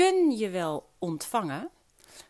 [0.00, 1.70] kun je wel ontvangen.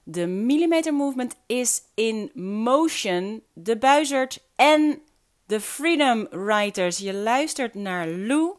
[0.03, 3.43] De Millimeter Movement is in motion.
[3.53, 5.03] De Buizerd en
[5.47, 6.99] de Freedom Writers.
[6.99, 8.57] Je luistert naar Lou,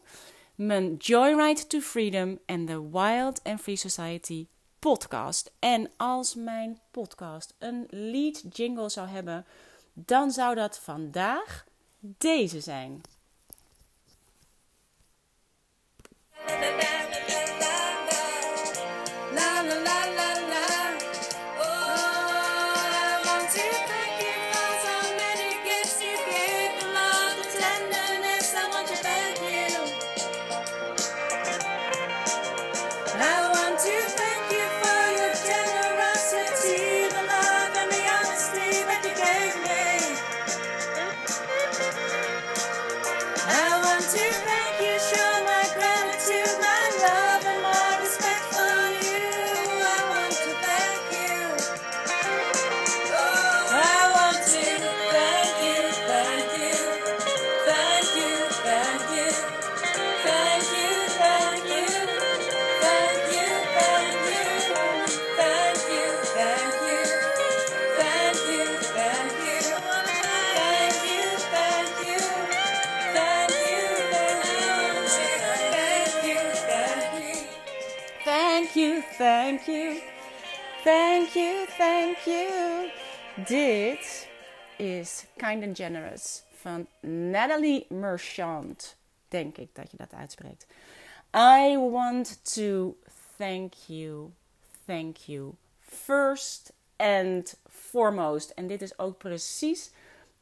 [0.54, 4.46] mijn Joyride to Freedom en de Wild and Free Society
[4.78, 5.52] podcast.
[5.58, 9.46] En als mijn podcast een lead jingle zou hebben,
[9.92, 11.66] dan zou dat vandaag
[12.00, 13.00] deze zijn.
[19.70, 20.31] Thank
[82.24, 82.90] you.
[83.46, 84.28] Dit
[84.76, 86.86] is Kind and Generous van
[87.30, 88.96] Natalie Merchant.
[89.28, 90.66] Denk ik dat je dat uitspreekt.
[91.36, 92.96] I want to
[93.36, 94.30] thank you,
[94.86, 98.50] thank you first and foremost.
[98.50, 99.90] En dit is ook precies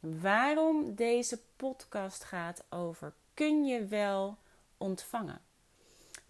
[0.00, 4.37] waarom deze podcast gaat over kun je wel
[4.77, 5.41] ontvangen.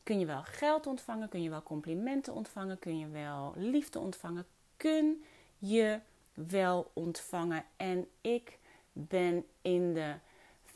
[0.03, 1.29] Kun je wel geld ontvangen?
[1.29, 2.79] Kun je wel complimenten ontvangen?
[2.79, 4.47] Kun je wel liefde ontvangen?
[4.77, 5.25] Kun
[5.61, 6.01] je
[6.35, 7.65] wel ontvangen?
[7.77, 8.59] En ik
[8.93, 10.15] ben in de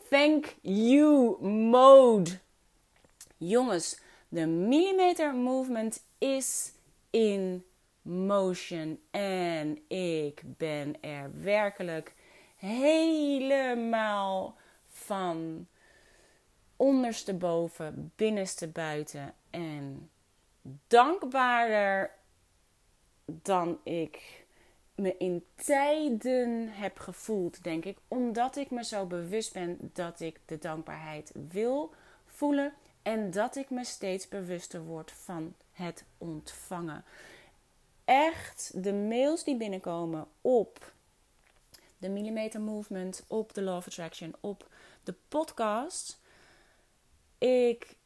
[0.08, 2.30] thank you mode.
[3.36, 6.72] Jongens, de millimeter movement is
[7.10, 7.64] in
[8.02, 9.00] motion.
[9.10, 12.14] En ik ben er werkelijk
[12.56, 14.56] helemaal
[14.86, 15.66] van
[16.76, 20.10] ondersteboven, binnenste buiten en
[20.86, 22.10] dankbaarder
[23.24, 24.43] dan ik
[24.94, 30.40] me in tijden heb gevoeld, denk ik, omdat ik me zo bewust ben dat ik
[30.46, 31.92] de dankbaarheid wil
[32.24, 32.72] voelen
[33.02, 37.04] en dat ik me steeds bewuster word van het ontvangen.
[38.04, 40.92] Echt, de mails die binnenkomen op
[41.98, 44.68] de Millimeter Movement, op de Law of Attraction, op
[45.04, 46.22] de podcast
[47.38, 47.96] ik,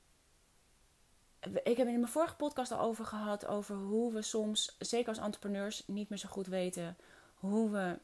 [1.40, 5.18] ik heb in mijn vorige podcast al over gehad over hoe we soms, zeker als
[5.18, 6.96] entrepreneurs, niet meer zo goed weten
[7.34, 7.98] hoe we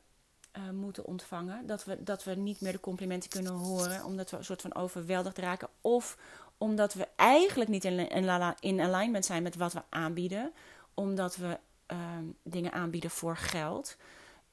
[0.57, 1.67] uh, moeten ontvangen.
[1.67, 4.75] Dat we, dat we niet meer de complimenten kunnen horen, omdat we een soort van
[4.75, 5.69] overweldigd raken.
[5.81, 6.19] Of
[6.59, 10.53] omdat we eigenlijk niet in, in, in alignment zijn met wat we aanbieden.
[10.95, 11.59] Omdat we
[11.93, 11.99] uh,
[12.43, 13.97] dingen aanbieden voor geld.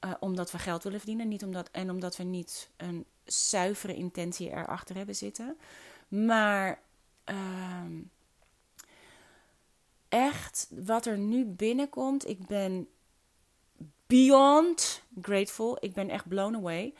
[0.04, 1.28] Uh, omdat we geld willen verdienen.
[1.28, 5.56] Niet omdat, en omdat we niet een zuivere intentie erachter hebben zitten.
[6.08, 6.80] Maar
[7.30, 7.84] uh,
[10.12, 12.88] echt, wat er nu binnenkomt, ik ben
[14.06, 15.76] beyond grateful.
[15.80, 16.94] Ik ben echt blown away.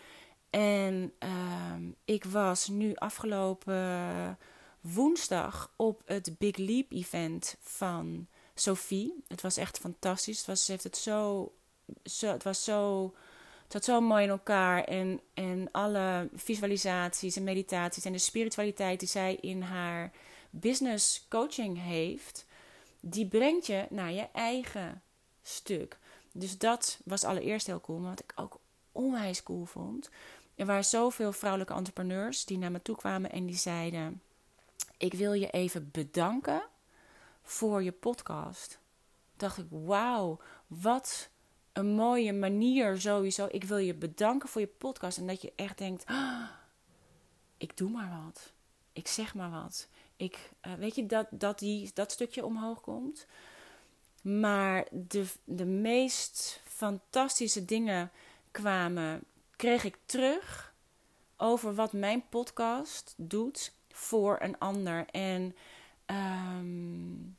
[0.50, 1.74] En uh,
[2.04, 4.38] ik was nu afgelopen
[4.80, 9.24] woensdag op het Big Leap event van Sophie.
[9.28, 10.38] Het was echt fantastisch.
[10.38, 11.52] Het was, ze heeft het zo,
[12.04, 13.14] zo het was zo
[13.62, 14.84] het zat zo mooi in elkaar.
[14.84, 20.12] En, en alle visualisaties en meditaties en de spiritualiteit die zij in haar
[20.50, 22.46] business coaching heeft,
[23.04, 25.02] die brengt je naar je eigen
[25.42, 25.98] stuk.
[26.32, 28.00] Dus dat was allereerst heel cool.
[28.00, 28.60] Wat ik ook
[28.92, 30.10] onwijs cool vond.
[30.54, 34.22] Er waren zoveel vrouwelijke entrepreneurs die naar me toe kwamen en die zeiden:
[34.96, 36.62] Ik wil je even bedanken
[37.42, 38.78] voor je podcast.
[39.36, 41.28] Dacht ik, wauw, wat
[41.72, 43.48] een mooie manier sowieso.
[43.50, 45.18] Ik wil je bedanken voor je podcast.
[45.18, 46.48] En dat je echt denkt: ah,
[47.56, 48.52] ik doe maar wat.
[48.92, 49.88] Ik zeg maar wat.
[50.22, 53.26] Ik, uh, weet je, dat, dat die, dat stukje omhoog komt.
[54.22, 58.10] Maar de, de meest fantastische dingen
[58.50, 59.24] kwamen,
[59.56, 60.74] kreeg ik terug
[61.36, 65.06] over wat mijn podcast doet voor een ander.
[65.06, 65.56] En,
[66.06, 67.36] um,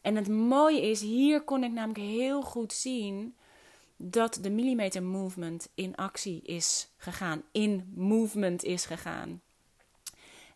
[0.00, 3.36] en het mooie is, hier kon ik namelijk heel goed zien
[3.96, 9.42] dat de millimeter movement in actie is gegaan, in movement is gegaan.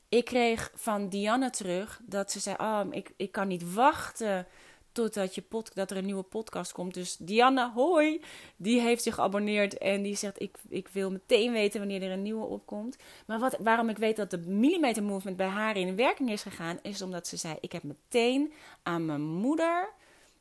[0.09, 4.47] Ik kreeg van Diana terug dat ze zei: Oh, ik, ik kan niet wachten
[4.93, 6.95] totdat je pod, dat er een nieuwe podcast komt.
[6.95, 8.21] Dus Diana, hoi,
[8.57, 12.23] die heeft zich geabonneerd en die zegt: ik, ik wil meteen weten wanneer er een
[12.23, 12.97] nieuwe opkomt.
[13.27, 16.79] Maar wat, waarom ik weet dat de Millimeter Movement bij haar in werking is gegaan,
[16.83, 18.53] is omdat ze zei: ik heb meteen
[18.83, 19.93] aan mijn moeder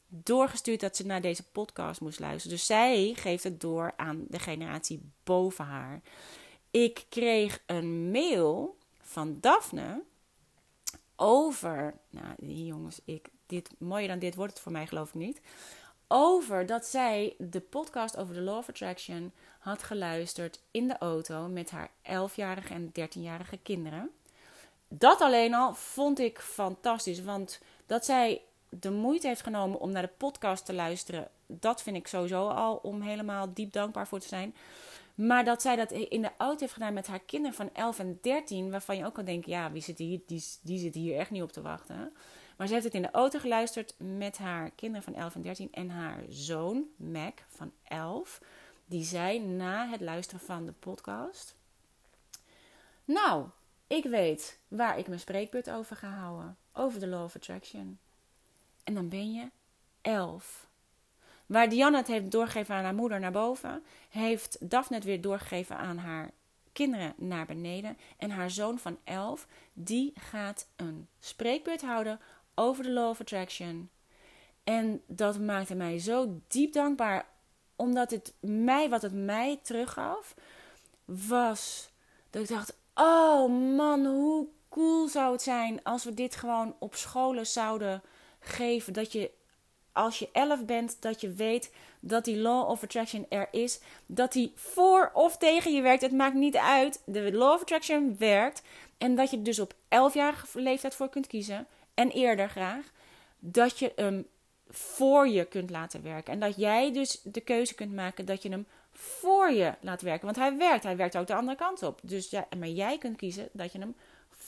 [0.07, 2.57] doorgestuurd dat ze naar deze podcast moest luisteren.
[2.57, 6.01] Dus zij geeft het door aan de generatie boven haar.
[6.71, 8.76] Ik kreeg een mail
[9.07, 10.01] van Daphne
[11.15, 11.93] over.
[12.09, 15.41] Nou, jongens, ik, dit, mooier dan dit wordt het voor mij, geloof ik niet.
[16.07, 21.47] Over dat zij de podcast over de Law of Attraction had geluisterd in de auto
[21.47, 24.09] met haar 11-jarige en 13-jarige kinderen.
[24.87, 27.21] Dat alleen al vond ik fantastisch.
[27.21, 31.95] Want dat zij de moeite heeft genomen om naar de podcast te luisteren, dat vind
[31.95, 34.55] ik sowieso al om helemaal diep dankbaar voor te zijn.
[35.17, 38.17] Maar dat zij dat in de auto heeft gedaan met haar kinderen van 11 en
[38.21, 41.31] 13, waarvan je ook kan denken: ja, wie zit hier, die, die zit hier echt
[41.31, 42.13] niet op te wachten.
[42.57, 45.71] Maar ze heeft het in de auto geluisterd met haar kinderen van 11 en 13
[45.71, 48.41] en haar zoon, Mac, van 11.
[48.85, 51.55] Die zei na het luisteren van de podcast:
[53.05, 53.47] Nou,
[53.87, 56.57] ik weet waar ik mijn spreekbeurt over ga houden.
[56.73, 57.99] Over de Law of Attraction.
[58.83, 59.49] En dan ben je
[60.01, 60.66] 11.
[61.47, 65.77] Waar Diana het heeft doorgegeven aan haar moeder naar boven, heeft Daphne het weer doorgegeven
[65.77, 66.31] aan haar
[66.71, 67.97] kinderen naar beneden.
[68.17, 72.19] En haar zoon van 11, die gaat een spreekbeurt houden
[72.55, 73.89] over de Law of Attraction.
[74.63, 77.25] En dat maakte mij zo diep dankbaar,
[77.75, 80.35] omdat het mij, wat het mij teruggaf,
[81.05, 81.89] was
[82.29, 86.95] dat ik dacht: oh man, hoe cool zou het zijn als we dit gewoon op
[86.95, 88.01] scholen zouden
[88.39, 88.93] geven.
[88.93, 89.31] Dat je
[89.97, 93.79] als je 11 bent, dat je weet dat die law of attraction er is.
[94.05, 96.01] Dat die voor of tegen je werkt.
[96.01, 97.01] Het maakt niet uit.
[97.05, 98.61] De law of attraction werkt.
[98.97, 101.67] En dat je dus op 11-jarige leeftijd voor kunt kiezen.
[101.93, 102.85] En eerder graag.
[103.39, 104.27] Dat je hem
[104.69, 106.33] voor je kunt laten werken.
[106.33, 110.25] En dat jij dus de keuze kunt maken dat je hem voor je laat werken.
[110.25, 110.83] Want hij werkt.
[110.83, 111.99] Hij werkt ook de andere kant op.
[112.03, 113.95] Dus ja, maar jij kunt kiezen dat je hem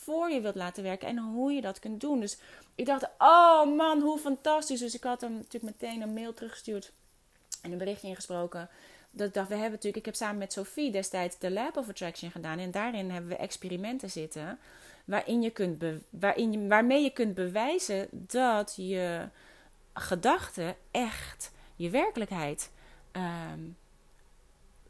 [0.10, 2.20] voor je wilt laten werken en hoe je dat kunt doen.
[2.20, 2.38] Dus
[2.76, 4.80] ik dacht, oh man, hoe fantastisch.
[4.80, 6.92] Dus ik had hem natuurlijk meteen een mail teruggestuurd
[7.62, 8.70] en een berichtje ingesproken.
[9.12, 11.90] Dat ik dacht, we hebben natuurlijk, ik heb samen met Sophie destijds de Lab of
[11.90, 12.60] Attraction gedaan.
[12.60, 14.60] En daarin hebben we experimenten zitten.
[15.06, 19.28] Waarin je kunt waarin je, waarmee je kunt bewijzen dat je
[19.94, 22.72] gedachten echt je werkelijkheid
[23.12, 23.60] ehm,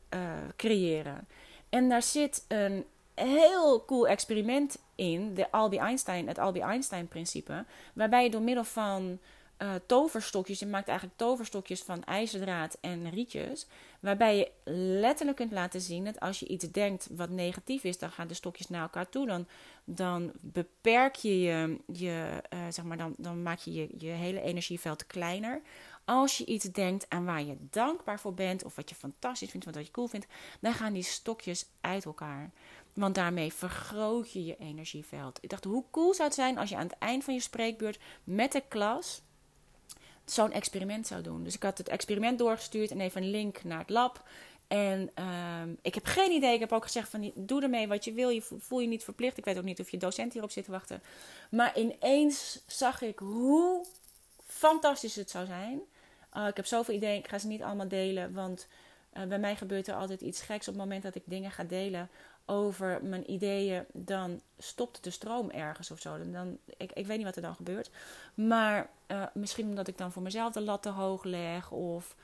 [0.10, 1.28] eh, creëren.
[1.70, 2.86] En daar zit een
[3.20, 9.20] heel cool experiment in, de Albie Einstein, het Albie Einstein-principe, waarbij je door middel van
[9.60, 13.68] uh, toverstokjes, je maakt eigenlijk toverstokjes van ijzerdraad en rietjes,
[14.00, 14.52] waarbij je
[15.00, 18.34] letterlijk kunt laten zien dat als je iets denkt wat negatief is, dan gaan de
[18.34, 19.48] stokjes naar elkaar toe, dan,
[19.84, 24.42] dan beperk je je, je uh, zeg maar, dan, dan maak je, je je hele
[24.42, 25.62] energieveld kleiner.
[26.06, 29.66] Als je iets denkt aan waar je dankbaar voor bent, of wat je fantastisch vindt,
[29.66, 30.28] wat je cool vindt,
[30.60, 32.52] dan gaan die stokjes uit elkaar.
[32.94, 35.38] Want daarmee vergroot je je energieveld.
[35.42, 38.00] Ik dacht, hoe cool zou het zijn als je aan het eind van je spreekbeurt
[38.24, 39.22] met de klas
[40.26, 41.44] zo'n experiment zou doen.
[41.44, 44.24] Dus ik had het experiment doorgestuurd en even een link naar het lab.
[44.68, 46.54] En uh, ik heb geen idee.
[46.54, 48.30] Ik heb ook gezegd van doe ermee wat je wil.
[48.30, 49.38] Je voel je niet verplicht.
[49.38, 51.02] Ik weet ook niet of je docent hierop zit te wachten.
[51.52, 53.86] Maar ineens zag ik hoe
[54.46, 55.82] fantastisch het zou zijn.
[56.34, 57.20] Uh, ik heb zoveel ideeën.
[57.20, 58.34] Ik ga ze niet allemaal delen.
[58.34, 58.68] Want
[59.14, 61.64] uh, bij mij gebeurt er altijd iets geks op het moment dat ik dingen ga
[61.64, 62.10] delen
[62.50, 66.32] over mijn ideeën, dan stopt de stroom ergens of zo.
[66.32, 67.90] Dan, ik, ik weet niet wat er dan gebeurt.
[68.34, 72.16] Maar uh, misschien omdat ik dan voor mezelf de lat te hoog leg of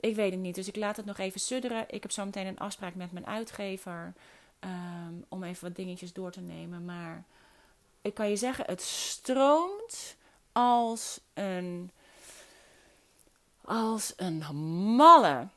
[0.00, 0.54] ik weet het niet.
[0.54, 1.84] Dus ik laat het nog even sudderen.
[1.88, 4.12] Ik heb zo meteen een afspraak met mijn uitgever
[4.60, 6.84] um, om even wat dingetjes door te nemen.
[6.84, 7.24] Maar
[8.02, 10.16] ik kan je zeggen, het stroomt
[10.52, 11.90] als een,
[13.64, 14.38] als een
[14.96, 15.48] malle.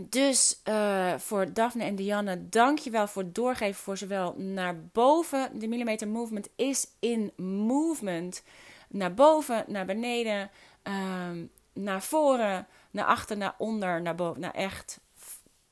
[0.00, 5.58] Dus uh, voor Daphne en Dianne, dankjewel voor het doorgeven voor zowel naar boven.
[5.58, 7.32] De millimeter movement is in
[7.66, 8.42] movement.
[8.88, 10.50] Naar boven, naar beneden,
[10.82, 14.40] um, naar voren, naar achter, naar onder, naar boven.
[14.40, 15.00] Nou echt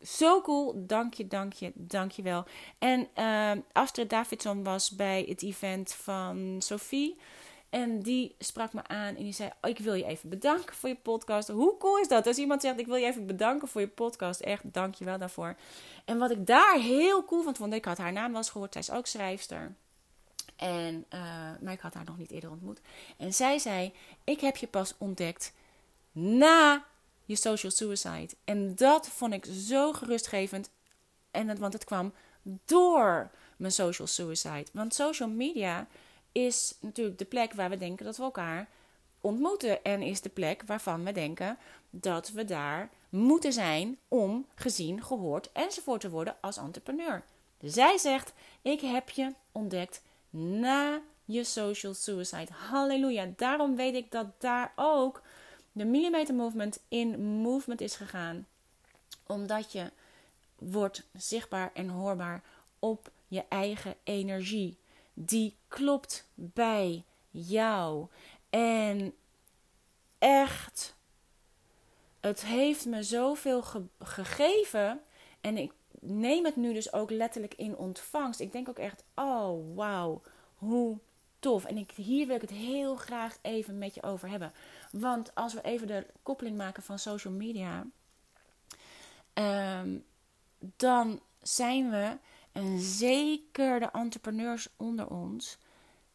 [0.02, 0.86] zo cool.
[0.86, 2.44] Dank je, dank je, dank je wel.
[2.78, 7.16] En uh, Astrid Davidson was bij het event van Sophie.
[7.74, 10.88] En die sprak me aan en die zei: oh, Ik wil je even bedanken voor
[10.88, 11.48] je podcast.
[11.48, 12.26] Hoe cool is dat?
[12.26, 14.40] Als iemand zegt: Ik wil je even bedanken voor je podcast.
[14.40, 15.56] Echt, dank je wel daarvoor.
[16.04, 18.72] En wat ik daar heel cool van vond, ik had haar naam wel eens gehoord.
[18.72, 19.74] Zij is ook schrijfster.
[20.56, 21.20] En, uh,
[21.60, 22.80] maar ik had haar nog niet eerder ontmoet.
[23.16, 23.92] En zij zei:
[24.24, 25.52] Ik heb je pas ontdekt
[26.12, 26.84] na
[27.24, 28.30] je social suicide.
[28.44, 30.70] En dat vond ik zo gerustgevend.
[31.30, 32.12] En het, want het kwam
[32.64, 34.66] door mijn social suicide.
[34.72, 35.86] Want social media
[36.34, 38.68] is natuurlijk de plek waar we denken dat we elkaar
[39.20, 41.58] ontmoeten en is de plek waarvan we denken
[41.90, 47.22] dat we daar moeten zijn om gezien, gehoord enzovoort te worden als entrepreneur.
[47.60, 52.52] Zij zegt: Ik heb je ontdekt na je social suicide.
[52.52, 53.32] Halleluja.
[53.36, 55.22] Daarom weet ik dat daar ook
[55.72, 58.46] de millimeter movement in movement is gegaan.
[59.26, 59.90] Omdat je
[60.58, 62.42] wordt zichtbaar en hoorbaar
[62.78, 64.76] op je eigen energie.
[65.14, 68.06] Die klopt bij jou.
[68.50, 69.14] En
[70.18, 70.96] echt,
[72.20, 75.00] het heeft me zoveel ge gegeven.
[75.40, 78.40] En ik neem het nu dus ook letterlijk in ontvangst.
[78.40, 80.22] Ik denk ook echt, oh wauw,
[80.54, 80.98] hoe
[81.38, 81.64] tof.
[81.64, 84.52] En ik, hier wil ik het heel graag even met je over hebben.
[84.90, 87.86] Want als we even de koppeling maken van social media,
[89.34, 90.04] um,
[90.76, 92.16] dan zijn we,
[92.54, 95.58] en zeker de entrepreneurs onder ons,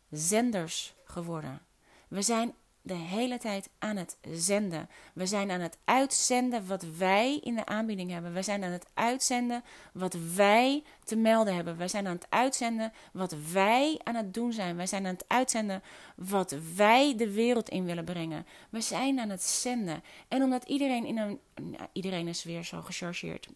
[0.10, 1.62] zenders geworden.
[2.08, 4.89] We zijn de hele tijd aan het zenden.
[5.13, 8.34] We zijn aan het uitzenden wat wij in de aanbieding hebben.
[8.34, 11.77] We zijn aan het uitzenden wat wij te melden hebben.
[11.77, 14.77] We zijn aan het uitzenden wat wij aan het doen zijn.
[14.77, 15.84] We zijn aan het uitzenden
[16.15, 18.46] wat wij de wereld in willen brengen.
[18.69, 20.03] We zijn aan het zenden.
[20.27, 21.39] En omdat iedereen in een.
[21.62, 23.48] Nou, iedereen is weer zo gechargeerd.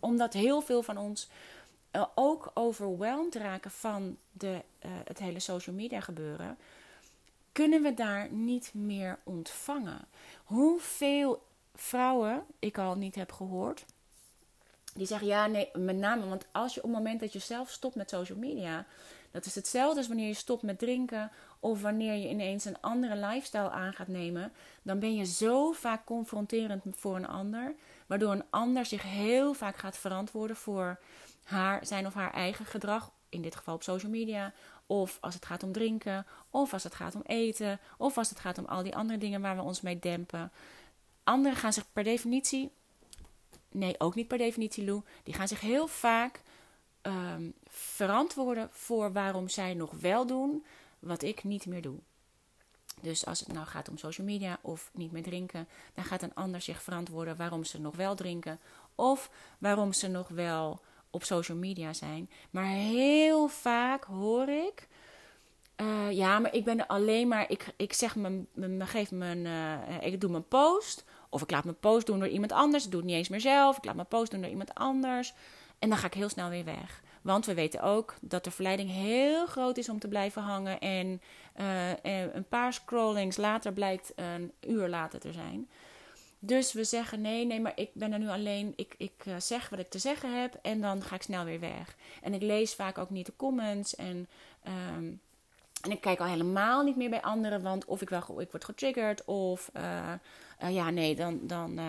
[0.00, 1.28] Omdat heel veel van ons
[2.14, 6.58] ook overweldigd raken van de, uh, het hele social media gebeuren
[7.54, 10.08] kunnen we daar niet meer ontvangen.
[10.44, 11.42] Hoeveel
[11.74, 13.84] vrouwen ik al niet heb gehoord.
[14.94, 17.70] Die zeggen ja, nee, met name, want als je op het moment dat je zelf
[17.70, 18.86] stopt met social media,
[19.30, 23.16] dat is hetzelfde als wanneer je stopt met drinken of wanneer je ineens een andere
[23.16, 27.74] lifestyle aan gaat nemen, dan ben je zo vaak confronterend voor een ander,
[28.06, 30.98] waardoor een ander zich heel vaak gaat verantwoorden voor
[31.44, 34.52] haar, zijn of haar eigen gedrag, in dit geval op social media,
[34.86, 38.40] of als het gaat om drinken, of als het gaat om eten, of als het
[38.40, 40.52] gaat om al die andere dingen waar we ons mee dempen.
[41.24, 42.70] Anderen gaan zich per definitie,
[43.68, 46.42] nee, ook niet per definitie, Lou, die gaan zich heel vaak
[47.02, 50.64] um, verantwoorden voor waarom zij nog wel doen
[50.98, 51.98] wat ik niet meer doe.
[53.00, 56.34] Dus als het nou gaat om social media of niet meer drinken, dan gaat een
[56.34, 58.60] ander zich verantwoorden waarom ze nog wel drinken
[58.94, 60.80] of waarom ze nog wel
[61.14, 62.30] op social media zijn.
[62.50, 64.88] Maar heel vaak hoor ik.
[65.80, 67.50] Uh, ja, maar ik ben alleen maar.
[67.50, 69.38] Ik, ik zeg me, me geef mijn.
[69.38, 71.04] Uh, ik doe mijn post.
[71.28, 72.84] Of ik laat mijn post doen door iemand anders.
[72.84, 73.76] Ik doe het niet eens meer zelf.
[73.76, 75.34] Ik laat mijn post doen door iemand anders.
[75.78, 77.02] En dan ga ik heel snel weer weg.
[77.22, 80.80] Want we weten ook dat de verleiding heel groot is om te blijven hangen.
[80.80, 81.20] En
[81.60, 85.68] uh, een paar scrollings later blijkt een uur later te zijn.
[86.46, 88.72] Dus we zeggen nee, nee, maar ik ben er nu alleen.
[88.76, 91.60] Ik, ik uh, zeg wat ik te zeggen heb en dan ga ik snel weer
[91.60, 91.96] weg.
[92.22, 94.28] En ik lees vaak ook niet de comments en,
[94.66, 95.20] um,
[95.82, 98.64] en ik kijk al helemaal niet meer bij anderen, want of ik wel ik word
[98.64, 100.12] getriggerd of uh,
[100.62, 101.80] uh, ja, nee, dan, dan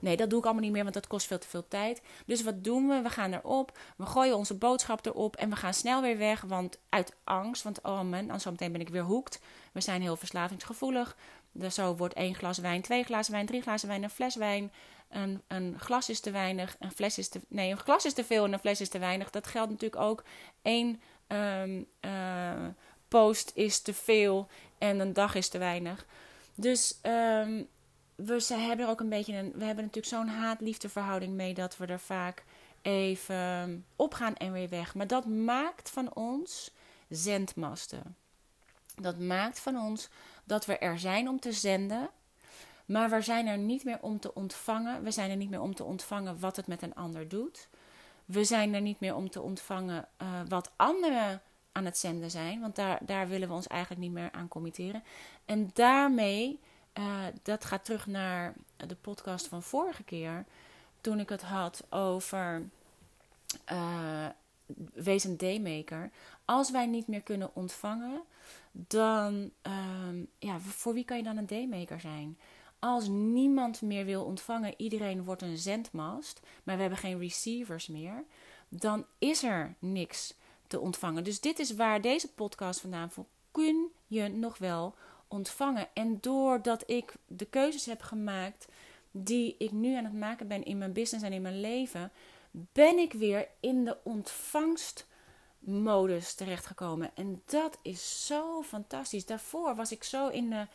[0.00, 2.02] nee, dat doe ik allemaal niet meer, want dat kost veel te veel tijd.
[2.26, 3.00] Dus wat doen we?
[3.02, 6.78] We gaan erop, we gooien onze boodschap erop en we gaan snel weer weg, want
[6.88, 9.40] uit angst, want oh man, dan zometeen ben ik weer hoekt.
[9.72, 11.16] We zijn heel verslavingsgevoelig.
[11.52, 14.72] Dus zo wordt één glas wijn, twee glazen wijn, drie glazen wijn, een fles wijn.
[15.08, 17.40] Een, een glas is te weinig, een fles is te...
[17.48, 19.30] Nee, een glas is te veel en een fles is te weinig.
[19.30, 20.24] Dat geldt natuurlijk ook.
[20.62, 22.66] Eén um, uh,
[23.08, 24.48] post is te veel
[24.78, 26.06] en een dag is te weinig.
[26.54, 27.68] Dus um,
[28.26, 29.52] we ze hebben er ook een beetje een...
[29.54, 32.44] We hebben natuurlijk zo'n haat-liefde verhouding mee dat we er vaak
[32.82, 34.94] even opgaan en weer weg.
[34.94, 36.74] Maar dat maakt van ons
[37.08, 38.16] zendmasten.
[38.94, 40.08] Dat maakt van ons
[40.44, 42.10] dat we er zijn om te zenden,
[42.86, 45.02] maar we zijn er niet meer om te ontvangen.
[45.02, 47.68] We zijn er niet meer om te ontvangen wat het met een ander doet.
[48.24, 52.60] We zijn er niet meer om te ontvangen uh, wat anderen aan het zenden zijn,
[52.60, 55.02] want daar, daar willen we ons eigenlijk niet meer aan committeren.
[55.44, 56.60] En daarmee,
[56.98, 60.44] uh, dat gaat terug naar de podcast van vorige keer,
[61.00, 62.68] toen ik het had over
[63.72, 64.26] uh,
[64.92, 66.10] wees een daymaker.
[66.44, 68.22] Als wij niet meer kunnen ontvangen,
[68.72, 72.38] dan, um, ja, voor wie kan je dan een daymaker zijn?
[72.78, 78.24] Als niemand meer wil ontvangen, iedereen wordt een zendmast, maar we hebben geen receivers meer,
[78.68, 80.34] dan is er niks
[80.66, 81.24] te ontvangen.
[81.24, 84.94] Dus dit is waar deze podcast vandaan voor kun je nog wel
[85.28, 85.88] ontvangen.
[85.92, 88.66] En doordat ik de keuzes heb gemaakt
[89.10, 92.12] die ik nu aan het maken ben in mijn business en in mijn leven,
[92.50, 95.06] ben ik weer in de ontvangst
[95.58, 97.10] modus terechtgekomen.
[97.14, 99.26] En dat is zo fantastisch.
[99.26, 100.66] Daarvoor was ik zo in de,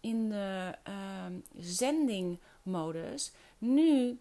[0.00, 1.24] in de uh,
[1.58, 3.32] zendingmodus.
[3.58, 4.18] Nu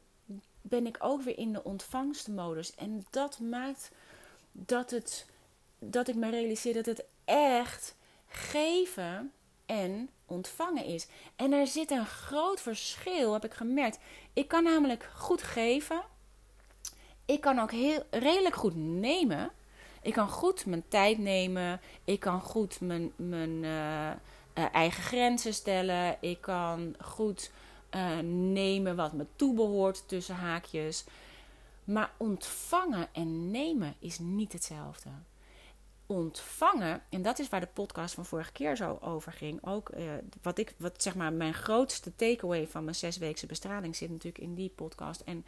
[0.61, 2.75] ben ik ook weer in de ontvangstmodus.
[2.75, 3.91] En dat maakt
[4.51, 5.25] dat, het,
[5.79, 7.95] dat ik me realiseer dat het echt
[8.27, 9.31] geven
[9.65, 11.07] en ontvangen is.
[11.35, 13.99] En er zit een groot verschil, heb ik gemerkt.
[14.33, 16.01] Ik kan namelijk goed geven.
[17.25, 19.51] Ik kan ook heel redelijk goed nemen.
[20.01, 21.81] Ik kan goed mijn tijd nemen.
[22.03, 24.17] Ik kan goed mijn, mijn eh, eh,
[24.71, 26.17] eigen grenzen stellen.
[26.19, 27.51] Ik kan goed
[27.95, 31.03] uh, nemen wat me toebehoort tussen haakjes.
[31.83, 35.09] Maar ontvangen en nemen is niet hetzelfde.
[36.05, 39.65] Ontvangen, en dat is waar de podcast van vorige keer zo over ging.
[39.65, 44.09] Ook uh, wat ik, wat zeg maar, mijn grootste takeaway van mijn zesweekse bestraling zit
[44.09, 45.21] natuurlijk in die podcast.
[45.21, 45.45] En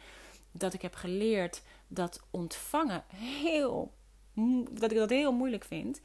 [0.52, 3.92] dat ik heb geleerd dat ontvangen heel,
[4.70, 6.00] dat ik dat heel moeilijk vind.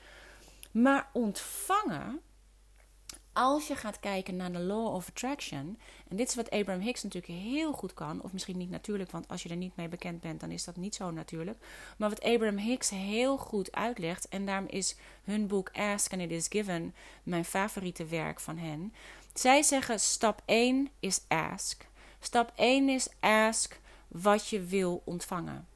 [0.71, 2.21] Maar ontvangen
[3.33, 5.77] als je gaat kijken naar de law of attraction,
[6.09, 9.27] en dit is wat Abraham Hicks natuurlijk heel goed kan, of misschien niet natuurlijk, want
[9.27, 11.57] als je er niet mee bekend bent, dan is dat niet zo natuurlijk.
[11.97, 16.31] Maar wat Abraham Hicks heel goed uitlegt, en daarom is hun boek Ask and It
[16.31, 18.93] Is Given mijn favoriete werk van hen.
[19.33, 21.87] Zij zeggen: stap 1 is ask.
[22.19, 25.67] Stap 1 is ask wat je wil ontvangen.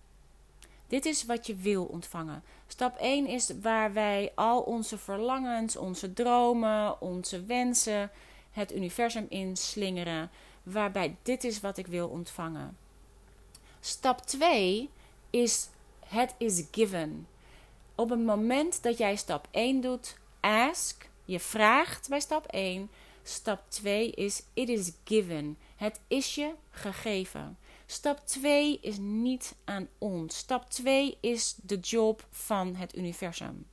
[0.88, 2.44] Dit is wat je wil ontvangen.
[2.68, 8.12] Stap 1 is waar wij al onze verlangens, onze dromen, onze wensen,
[8.52, 10.30] het universum inslingeren.
[10.64, 12.78] Waarbij dit is wat ik wil ontvangen.
[13.80, 14.90] Stap 2
[15.30, 15.70] is
[16.06, 17.28] het is given.
[17.96, 22.90] Op het moment dat jij stap 1 doet, ask, je vraagt bij stap 1.
[23.28, 25.58] Stap 2 is it is given.
[25.76, 27.58] Het is je gegeven.
[27.86, 30.38] Stap 2 is niet aan ons.
[30.38, 33.66] Stap 2 is de job van het universum.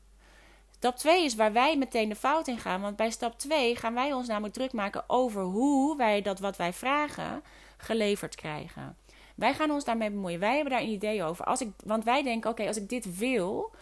[0.71, 2.81] Stap 2 is waar wij meteen de fout in gaan.
[2.81, 6.57] Want bij stap 2 gaan wij ons namelijk druk maken over hoe wij dat wat
[6.57, 7.43] wij vragen
[7.77, 8.97] geleverd krijgen.
[9.35, 10.41] Wij gaan ons daarmee bemoeien.
[10.41, 11.45] Wij hebben daar een idee over.
[11.45, 13.73] Als ik, want wij denken: oké, als ik dit wil,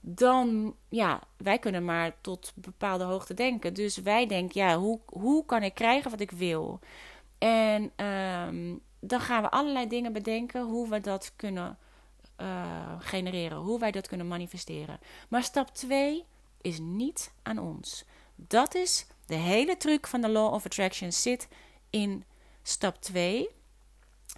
[0.00, 3.74] dan ja, wij kunnen maar tot bepaalde hoogte denken.
[3.74, 6.80] Dus wij denken: ja, hoe, hoe kan ik krijgen wat ik wil?
[7.38, 11.78] En um, dan gaan we allerlei dingen bedenken hoe we dat kunnen
[12.40, 15.00] uh, genereren, hoe wij dat kunnen manifesteren.
[15.28, 16.24] Maar stap 2
[16.60, 18.04] is niet aan ons.
[18.36, 21.48] Dat is de hele truc van de Law of Attraction zit
[21.90, 22.24] in
[22.62, 23.48] stap 2.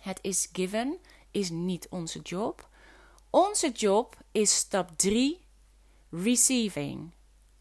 [0.01, 0.99] Het is given,
[1.31, 2.69] is niet onze job.
[3.31, 5.42] Onze job is stap 3,
[6.13, 7.11] receiving,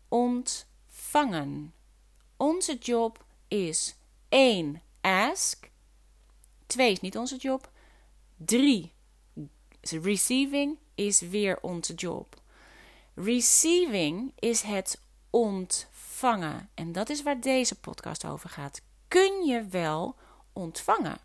[0.08, 1.74] ontvangen.
[2.38, 3.96] Onze job is
[4.30, 5.70] 1, ask.
[6.66, 7.72] Twee is niet onze job.
[8.38, 8.94] Drie,
[9.82, 12.42] receiving is weer onze job.
[13.14, 16.70] Receiving is het ontvangen.
[16.74, 18.82] En dat is waar deze podcast over gaat.
[19.08, 20.16] Kun je wel
[20.54, 21.18] ontvangen?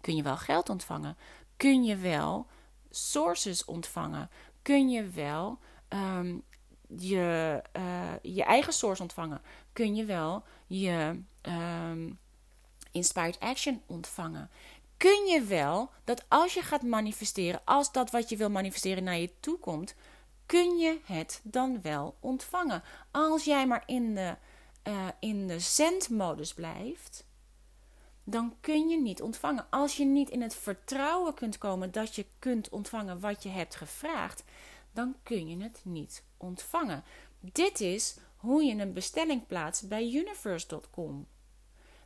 [0.00, 1.16] Kun je wel geld ontvangen?
[1.56, 2.46] Kun je wel
[2.90, 4.30] sources ontvangen?
[4.62, 6.42] Kun je wel um,
[6.98, 9.42] je, uh, je eigen source ontvangen?
[9.72, 12.18] Kun je wel je um,
[12.90, 14.50] inspired action ontvangen.
[14.96, 19.18] Kun je wel dat als je gaat manifesteren, als dat wat je wil manifesteren naar
[19.18, 19.94] je toe komt,
[20.46, 22.82] kun je het dan wel ontvangen.
[23.10, 24.36] Als jij maar in de,
[24.84, 27.24] uh, in de zendmodus blijft,
[28.24, 29.66] dan kun je niet ontvangen.
[29.70, 33.74] Als je niet in het vertrouwen kunt komen dat je kunt ontvangen wat je hebt
[33.74, 34.44] gevraagd,
[34.96, 37.04] dan kun je het niet ontvangen.
[37.40, 41.26] Dit is hoe je een bestelling plaatst bij universe.com.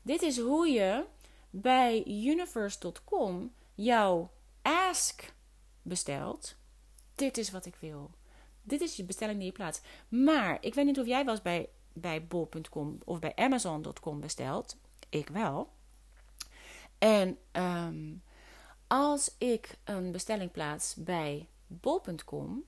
[0.03, 1.05] Dit is hoe je
[1.51, 4.31] bij universe.com jouw
[4.63, 5.35] ask
[5.83, 6.55] bestelt.
[7.15, 8.11] Dit is wat ik wil.
[8.63, 9.87] Dit is je bestelling die je plaatst.
[10.09, 14.77] Maar ik weet niet of jij wel eens bij, bij bol.com of bij amazon.com bestelt.
[15.09, 15.73] Ik wel.
[16.99, 18.15] En ehm,
[18.87, 22.65] als ik een bestelling plaats bij bol.com,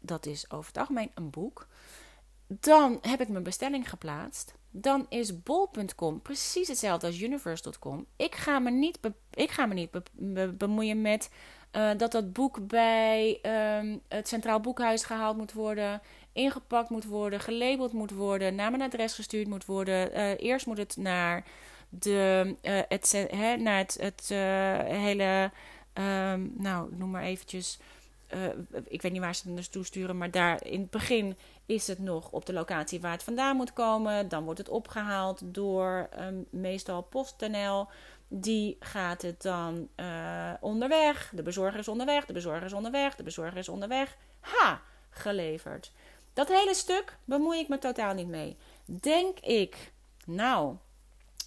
[0.00, 1.66] dat is over het algemeen een boek,
[2.46, 8.06] dan heb ik mijn bestelling geplaatst dan is bol.com precies hetzelfde als universe.com.
[8.16, 8.98] Ik ga me niet,
[9.30, 9.90] ik ga me niet
[10.58, 11.30] bemoeien met
[11.76, 13.40] uh, dat dat boek bij
[13.78, 16.00] um, het Centraal Boekhuis gehaald moet worden,
[16.32, 20.18] ingepakt moet worden, gelabeld moet worden, naar mijn adres gestuurd moet worden.
[20.18, 21.44] Uh, eerst moet het naar,
[21.88, 24.28] de, uh, het, he, naar het, het
[24.96, 25.50] hele,
[25.94, 27.78] um, nou noem maar eventjes
[28.34, 28.46] uh,
[28.86, 31.98] ik weet niet waar ze het naartoe sturen, maar daar in het begin is het
[31.98, 34.28] nog op de locatie waar het vandaan moet komen.
[34.28, 37.88] Dan wordt het opgehaald door um, meestal PostNL.
[38.28, 41.32] Die gaat het dan uh, onderweg.
[41.34, 44.16] De bezorger is onderweg, de bezorger is onderweg, de bezorger is onderweg.
[44.40, 45.92] Ha, geleverd.
[46.32, 48.56] Dat hele stuk bemoei ik me totaal niet mee.
[48.84, 49.92] Denk ik,
[50.26, 50.76] nou,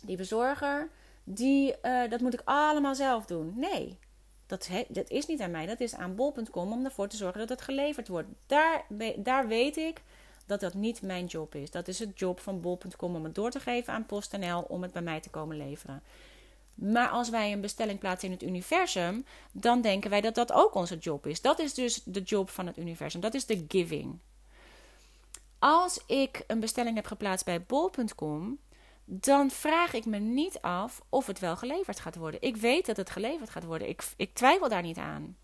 [0.02, 0.90] die bezorger,
[1.24, 3.54] die, uh, dat moet ik allemaal zelf doen.
[3.56, 3.98] Nee,
[4.62, 7.50] dat, dat is niet aan mij, dat is aan bol.com om ervoor te zorgen dat
[7.50, 8.28] het geleverd wordt.
[8.46, 8.86] Daar,
[9.18, 10.02] daar weet ik
[10.46, 11.72] dat dat niet mijn job is.
[11.72, 14.92] Dat is het job van bol.com om het door te geven aan PostNL om het
[14.92, 16.02] bij mij te komen leveren.
[16.76, 20.76] Maar als wij een bestelling plaatsen in het universum, dan denken wij dat dat ook
[20.76, 21.42] onze job is.
[21.42, 23.22] Dat is dus de job van het universum.
[23.22, 24.20] Dat is de giving.
[25.60, 28.60] Als ik een bestelling heb geplaatst bij bol.com,
[29.06, 32.42] dan vraag ik me niet af of het wel geleverd gaat worden.
[32.42, 33.90] Ik weet dat het geleverd gaat worden.
[33.90, 35.38] Ik, ik twijfel daar niet aan.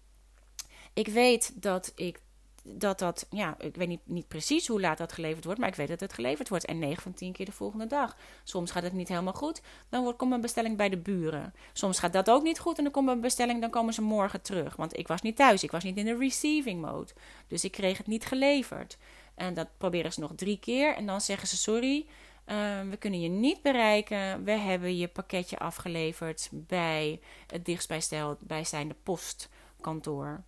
[0.94, 2.20] Ik weet dat ik
[2.64, 5.76] dat dat, ja, ik weet niet, niet precies hoe laat dat geleverd wordt, maar ik
[5.76, 6.66] weet dat het geleverd wordt.
[6.66, 8.18] En 9 van 10 keer de volgende dag.
[8.44, 11.54] Soms gaat het niet helemaal goed, dan wordt, komt een bestelling bij de buren.
[11.74, 14.42] Soms gaat dat ook niet goed en dan komt een bestelling, dan komen ze morgen
[14.42, 14.76] terug.
[14.76, 17.12] Want ik was niet thuis, ik was niet in de receiving mode.
[17.48, 18.98] Dus ik kreeg het niet geleverd.
[19.36, 22.06] En dat proberen ze nog drie keer en dan zeggen ze sorry.
[22.52, 22.56] Uh,
[22.90, 24.44] we kunnen je niet bereiken.
[24.44, 30.44] We hebben je pakketje afgeleverd bij het dichtstbijzijnde postkantoor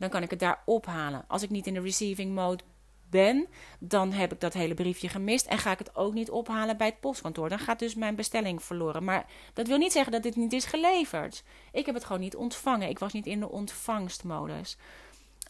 [0.00, 1.24] dan kan ik het daar ophalen.
[1.28, 2.64] Als ik niet in de receiving mode
[3.10, 3.46] ben,
[3.78, 6.86] dan heb ik dat hele briefje gemist en ga ik het ook niet ophalen bij
[6.86, 7.48] het postkantoor.
[7.48, 9.04] Dan gaat dus mijn bestelling verloren.
[9.04, 11.42] Maar dat wil niet zeggen dat dit niet is geleverd.
[11.72, 12.88] Ik heb het gewoon niet ontvangen.
[12.88, 14.76] Ik was niet in de ontvangstmodus.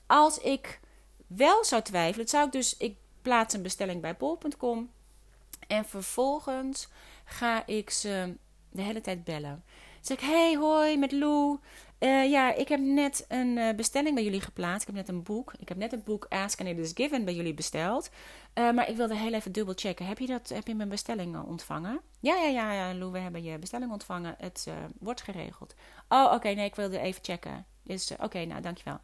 [0.06, 0.80] Als ik
[1.26, 4.90] wel zou twijfelen, zou ik dus ik plaats een bestelling bij bol.com
[5.70, 6.88] en vervolgens
[7.24, 8.36] ga ik ze
[8.70, 9.64] de hele tijd bellen.
[10.00, 11.58] zeg ik: "Hey, hoi, met Lou.
[11.98, 14.80] Uh, ja, ik heb net een uh, bestelling bij jullie geplaatst.
[14.80, 15.52] Ik heb net een boek.
[15.58, 18.10] Ik heb net het boek Ask and It Is Given bij jullie besteld.
[18.54, 20.06] Uh, maar ik wilde heel even dubbel checken.
[20.06, 22.00] Heb je, dat, heb je mijn bestelling ontvangen?
[22.20, 24.34] Ja, ja, ja, ja, Lou, we hebben je bestelling ontvangen.
[24.38, 24.66] Het
[24.98, 25.74] wordt geregeld.
[26.08, 27.66] Oh, oké, nee, ik wilde even checken.
[27.82, 29.00] Dus, oké, nou, dankjewel.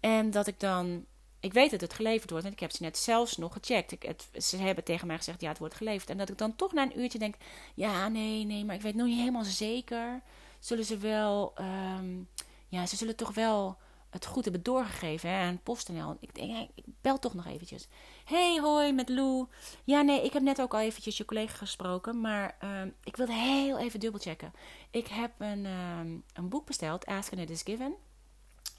[0.00, 1.06] En dat ik dan...
[1.44, 2.46] Ik weet dat het geleverd wordt.
[2.46, 3.92] En ik heb ze net zelfs nog gecheckt.
[3.92, 6.10] Ik, het, ze hebben tegen mij gezegd, ja, het wordt geleverd.
[6.10, 7.34] En dat ik dan toch na een uurtje denk...
[7.74, 10.22] Ja, nee, nee, maar ik weet nog niet helemaal zeker
[10.64, 12.22] zullen ze wel, ehm,
[12.68, 13.76] ja, ze zullen toch wel
[14.10, 16.16] het goed hebben doorgegeven hè, aan PostNL.
[16.20, 17.88] Ik denk, ik bel toch nog eventjes.
[18.24, 19.46] Hey, hoi, met Lou.
[19.84, 23.32] Ja, nee, ik heb net ook al eventjes je collega gesproken, maar uh, ik wilde
[23.32, 24.52] heel even dubbelchecken.
[24.90, 27.94] Ik heb een, um, een boek besteld, Ask and It Is Given.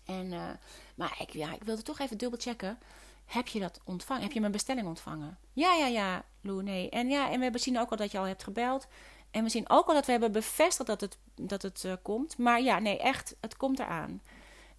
[0.05, 0.49] En, uh,
[0.95, 2.79] maar ik, ja, ik wilde toch even dubbelchecken.
[3.25, 4.23] Heb je dat ontvangen?
[4.23, 5.37] Heb je mijn bestelling ontvangen?
[5.53, 6.89] Ja, ja, ja, Lou, nee.
[6.89, 8.87] En ja, en we zien ook al dat je al hebt gebeld.
[9.31, 12.37] En we zien ook al dat we hebben bevestigd dat het, dat het uh, komt.
[12.37, 14.21] Maar ja, nee, echt, het komt eraan.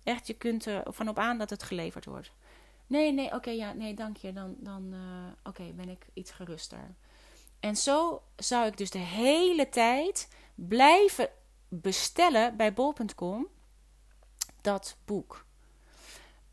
[0.02, 2.32] Echt, je kunt er van op aan dat het geleverd wordt.
[2.86, 4.32] Nee, nee, oké, ja, nee, dank je.
[4.32, 4.98] Dan, dan uh,
[5.44, 6.94] oké, ben ik iets geruster.
[7.60, 11.28] En zo zou ik dus de hele tijd blijven
[11.68, 13.46] bestellen bij bol.com
[14.66, 15.44] dat boek.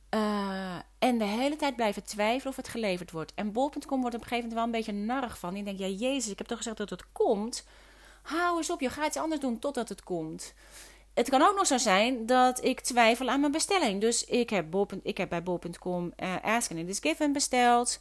[0.10, 3.34] Uh, en de hele tijd blijven twijfelen of het geleverd wordt.
[3.36, 5.54] En bol.com wordt op een gegeven moment wel een beetje narig van.
[5.54, 7.66] Die denkt, ja, Jezus, ik heb toch gezegd dat het komt.
[8.22, 10.54] Hou eens op, je gaat iets anders doen totdat het komt.
[11.14, 14.02] Het kan ook nog zo zijn dat ik twijfel aan mijn bestelling.
[14.02, 17.34] Dus ik heb, bol, ik heb bij bol.com uh, eh, Ask and It Is Given
[17.34, 18.00] besteld.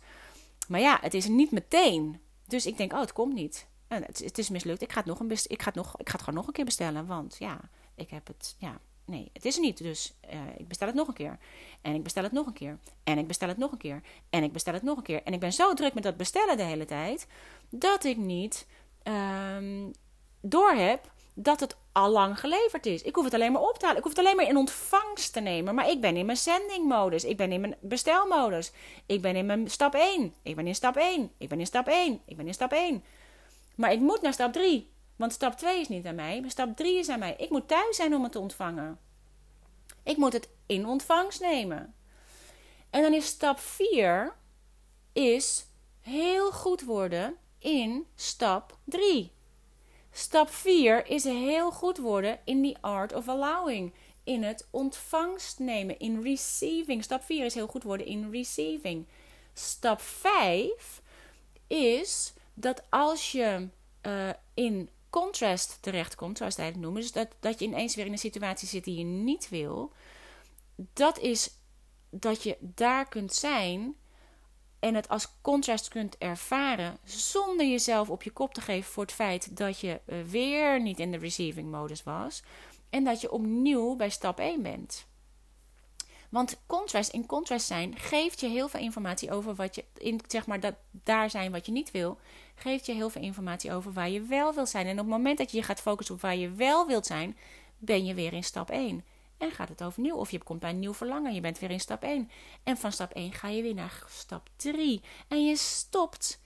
[0.68, 2.20] Maar ja, het is niet meteen.
[2.46, 3.66] Dus ik denk, oh, het komt niet.
[3.88, 4.82] En het, het is mislukt.
[4.82, 6.52] Ik ga het, nog een ik, ga het nog, ik ga het gewoon nog een
[6.52, 7.06] keer bestellen.
[7.06, 7.60] Want ja,
[7.94, 8.56] ik heb het.
[8.58, 8.80] Ja,
[9.12, 9.78] nee, het is niet.
[9.78, 11.38] Dus uh, ik bestel het nog een keer.
[11.82, 12.78] En ik bestel het nog een keer.
[13.04, 14.02] En ik bestel het nog een keer.
[14.30, 15.22] En ik bestel het nog een keer.
[15.22, 17.26] En ik ben zo druk met dat bestellen de hele tijd.
[17.70, 18.66] Dat ik niet
[19.04, 19.90] um,
[20.40, 23.02] doorheb dat het al lang geleverd is.
[23.02, 23.98] Ik hoef het alleen maar op te halen.
[23.98, 25.74] Ik hoef het alleen maar in ontvangst te nemen.
[25.74, 27.24] Maar ik ben in mijn sending-modus.
[27.24, 28.72] Ik ben in mijn bestelmodus.
[29.06, 30.34] Ik ben in mijn stap 1.
[30.42, 31.30] Ik ben in stap 1.
[31.38, 32.20] Ik ben in stap 1.
[32.26, 33.04] Ik ben in stap 1.
[33.74, 34.91] Maar ik moet naar stap 3.
[35.22, 36.40] Want stap 2 is niet aan mij.
[36.40, 37.34] Maar stap 3 is aan mij.
[37.38, 38.98] Ik moet thuis zijn om het te ontvangen.
[40.02, 41.94] Ik moet het in ontvangst nemen.
[42.90, 44.34] En dan is stap 4
[45.12, 45.66] is
[46.00, 49.32] heel goed worden in stap 3.
[50.10, 53.94] Stap 4 is heel goed worden in the art of allowing.
[54.24, 57.04] In het ontvangst nemen, in receiving.
[57.04, 59.06] Stap 4 is heel goed worden in receiving.
[59.52, 61.02] Stap 5
[61.66, 63.68] is dat als je
[64.06, 68.12] uh, in contrast terechtkomt, zoals zij het noemen, dus dat, dat je ineens weer in
[68.12, 69.92] een situatie zit die je niet wil,
[70.74, 71.50] dat is
[72.10, 73.94] dat je daar kunt zijn
[74.78, 79.12] en het als contrast kunt ervaren zonder jezelf op je kop te geven voor het
[79.12, 82.42] feit dat je eh, weer niet in de receiving modus was
[82.90, 85.06] en dat je opnieuw bij stap 1 bent.
[86.32, 90.46] Want contrast in contrast zijn geeft je heel veel informatie over wat je in zeg
[90.46, 92.18] maar dat daar zijn wat je niet wil,
[92.54, 94.86] geeft je heel veel informatie over waar je wel wil zijn.
[94.86, 97.36] En op het moment dat je je gaat focussen op waar je wel wilt zijn,
[97.78, 99.04] ben je weer in stap 1.
[99.38, 100.16] En gaat het overnieuw.
[100.16, 101.34] Of je komt bij een nieuw verlangen.
[101.34, 102.30] Je bent weer in stap 1.
[102.62, 105.00] En van stap 1 ga je weer naar stap 3.
[105.28, 106.40] En je stopt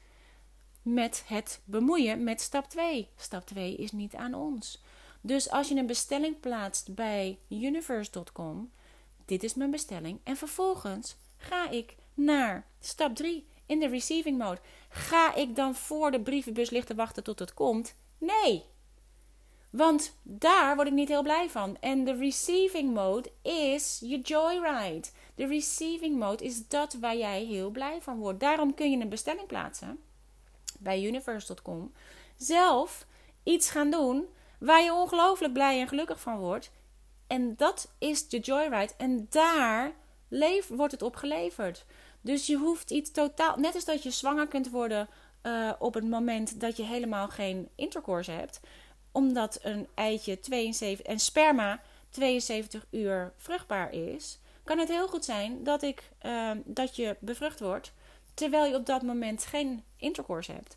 [0.83, 3.09] met het bemoeien met stap 2.
[3.16, 4.83] Stap 2 is niet aan ons.
[5.20, 8.70] Dus als je een bestelling plaatst bij universe.com,
[9.27, 10.21] dit is mijn bestelling.
[10.25, 13.47] En vervolgens ga ik naar stap 3.
[13.67, 14.61] in de receiving mode.
[14.89, 17.95] Ga ik dan voor de brievenbus liggen wachten tot het komt?
[18.19, 18.65] Nee.
[19.71, 21.77] Want daar word ik niet heel blij van.
[21.81, 25.09] En de receiving mode is je joyride.
[25.35, 28.41] De receiving mode is dat waar jij heel blij van wordt.
[28.41, 29.99] Daarom kun je een bestelling plaatsen
[30.79, 31.93] bij universe.com.
[32.37, 33.07] Zelf
[33.43, 34.27] iets gaan doen
[34.59, 36.71] waar je ongelooflijk blij en gelukkig van wordt.
[37.27, 38.93] En dat is de joyride.
[38.97, 39.93] En daar
[40.29, 41.85] leef, wordt het op geleverd.
[42.21, 43.57] Dus je hoeft iets totaal.
[43.57, 45.09] Net als dat je zwanger kunt worden
[45.43, 48.61] uh, op het moment dat je helemaal geen intercourse hebt.
[49.12, 54.39] Omdat een eitje 72 en sperma 72 uur vruchtbaar is.
[54.65, 57.93] Kan het heel goed zijn dat, ik, uh, dat je bevrucht wordt.
[58.35, 60.77] Terwijl je op dat moment geen intercourse hebt.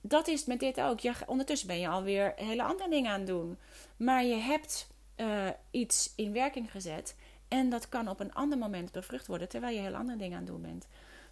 [0.00, 1.00] Dat is met dit ook.
[1.00, 3.58] Je, ondertussen ben je alweer hele andere dingen aan het doen.
[3.96, 4.86] Maar je hebt
[5.22, 7.16] uh, iets in werking gezet.
[7.48, 10.44] En dat kan op een ander moment bevrucht worden, terwijl je heel andere dingen aan
[10.44, 10.86] het doen bent.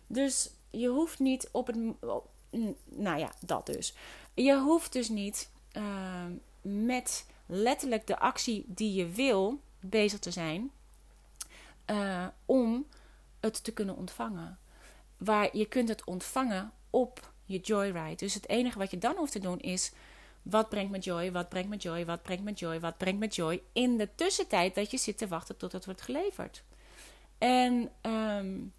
[0.06, 1.76] Dus je hoeft niet op het.
[2.84, 3.94] nou ja, dat dus.
[4.34, 6.24] Je hoeft dus niet uh,
[6.62, 10.70] met letterlijk de actie die je wil bezig te zijn.
[11.86, 12.86] Uh, om
[13.40, 14.58] het te kunnen ontvangen.
[15.16, 18.14] Waar je kunt het ontvangen op je joyride.
[18.14, 19.92] Dus het enige wat je dan hoeft te doen is
[20.42, 21.32] wat brengt me joy?
[21.32, 22.04] Wat brengt me joy?
[22.04, 22.80] Wat brengt me joy?
[22.80, 23.62] Wat brengt me joy?
[23.72, 26.62] In de tussentijd dat je zit te wachten tot het wordt geleverd.
[27.38, 28.72] En um,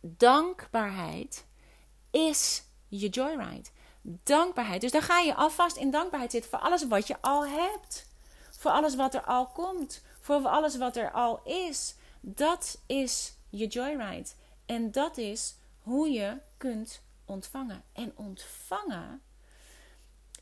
[0.00, 1.46] dankbaarheid
[2.10, 3.68] is je joyride.
[4.02, 4.80] Dankbaarheid.
[4.80, 8.06] Dus dan ga je alvast in dankbaarheid zitten voor alles wat je al hebt.
[8.50, 10.02] Voor alles wat er al komt.
[10.20, 11.94] Voor alles wat er al is.
[12.20, 14.30] Dat is je joyride.
[14.66, 17.82] En dat is hoe je kunt ontvangen.
[17.92, 19.22] En ontvangen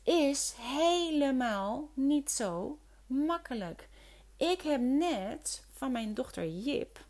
[0.07, 3.89] is helemaal niet zo makkelijk.
[4.37, 7.05] Ik heb net van mijn dochter Jip.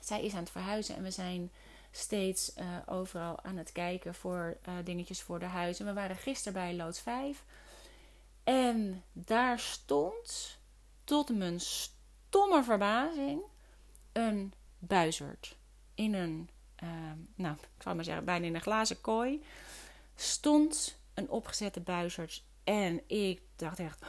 [0.00, 1.52] Zij is aan het verhuizen en we zijn
[1.90, 5.80] steeds uh, overal aan het kijken voor uh, dingetjes voor de huis.
[5.80, 7.44] En we waren gisteren bij Loods 5.
[8.44, 10.58] En daar stond,
[11.04, 13.42] tot mijn stomme verbazing,
[14.12, 15.56] een buizerd.
[15.94, 16.48] In een,
[16.82, 16.88] uh,
[17.34, 19.44] nou, ik zal maar zeggen, bijna in een glazen kooi.
[20.14, 22.44] Stond een opgezette buizerd.
[22.64, 24.04] En ik dacht echt: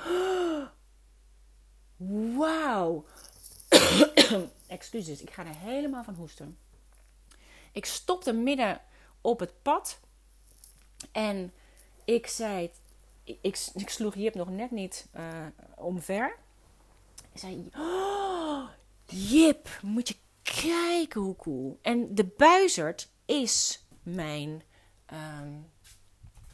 [2.38, 3.06] wauw.
[4.68, 6.58] Excuses, ik ga er helemaal van hoesten.
[7.72, 8.82] Ik stopte midden
[9.22, 10.00] op het pad.
[11.12, 11.54] En
[12.06, 12.72] ik zei:
[13.24, 13.38] ik,
[13.74, 16.36] ik, sloeg Jip nog net niet uh, omver.
[17.32, 18.70] Ik zei: oh,
[19.30, 21.80] Jip, moet je kijken hoe cool.
[21.82, 24.64] En de buizerd is mijn.
[25.14, 25.72] Um,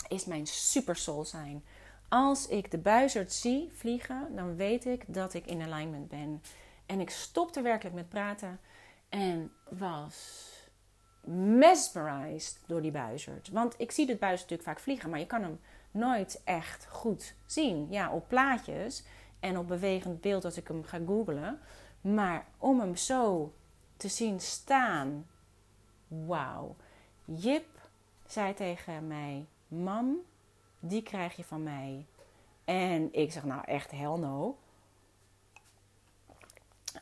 [0.10, 1.64] is mijn super soul zijn.
[2.10, 6.42] Als ik de buizerd zie vliegen, dan weet ik dat ik in alignment ben.
[6.86, 8.60] En ik stopte werkelijk met praten
[9.10, 10.48] en was
[11.32, 13.50] mesmerized door die buizerd.
[13.50, 15.60] Want ik zie de buizerd natuurlijk vaak vliegen, maar je kan hem
[15.92, 17.88] nooit echt goed zien.
[17.90, 19.04] Ja, op plaatjes
[19.40, 21.60] en op bewegend beeld als ik hem ga googlen.
[22.02, 23.54] Maar om hem zo
[23.98, 25.28] te zien staan,
[26.08, 26.76] wauw.
[27.26, 27.68] Jip
[28.26, 30.18] zei tegen mij: Mam,
[30.80, 32.06] die krijg je van mij.
[32.66, 34.58] En ik zeg, nou echt hell no.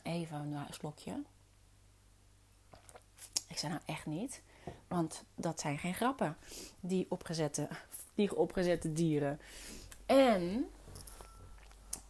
[0.02, 1.22] Even een slokje.
[3.48, 4.42] Ik zei, nou echt niet.
[4.88, 6.36] Want dat zijn geen grappen.
[6.80, 7.68] Die opgezette,
[8.14, 9.40] die opgezette dieren.
[10.06, 10.70] En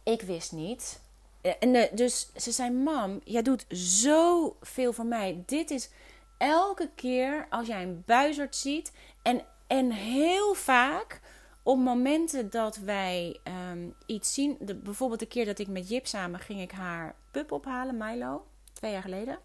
[0.03, 1.01] ik wist niet.
[1.41, 5.43] Eh, en de, dus ze zei: Mam, jij doet zoveel voor mij.
[5.45, 5.89] Dit is
[6.37, 8.91] elke keer als jij een buizerd ziet.
[9.21, 11.21] En en heel vaak
[11.63, 13.39] op momenten dat wij
[13.71, 17.15] um, iets zien, de, bijvoorbeeld de keer dat ik met Jip samen ging ik haar
[17.31, 19.39] pup ophalen, Milo, twee jaar geleden.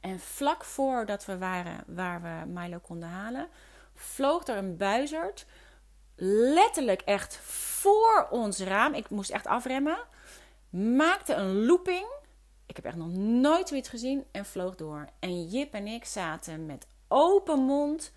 [0.00, 3.48] En vlak voordat we waren waar we Milo konden halen,
[3.94, 5.46] vloog er een buizerd,
[6.54, 8.94] letterlijk echt voor ons raam.
[8.94, 9.98] Ik moest echt afremmen,
[10.70, 12.06] maakte een looping.
[12.66, 15.08] Ik heb echt nog nooit zoiets gezien en vloog door.
[15.18, 18.12] En Jip en ik zaten met open mond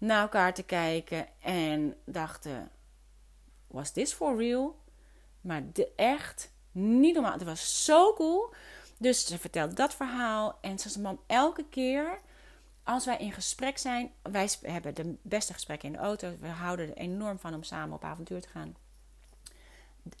[0.00, 2.70] naar elkaar te kijken en dachten:
[3.66, 4.82] was this for real?
[5.40, 7.32] Maar de, echt niet normaal.
[7.32, 8.54] Het was zo cool.
[8.98, 10.58] Dus ze vertelde dat verhaal.
[10.60, 12.20] En ze zei: Mam, elke keer
[12.82, 14.12] als wij in gesprek zijn.
[14.22, 16.36] Wij hebben de beste gesprekken in de auto.
[16.40, 18.76] We houden er enorm van om samen op avontuur te gaan.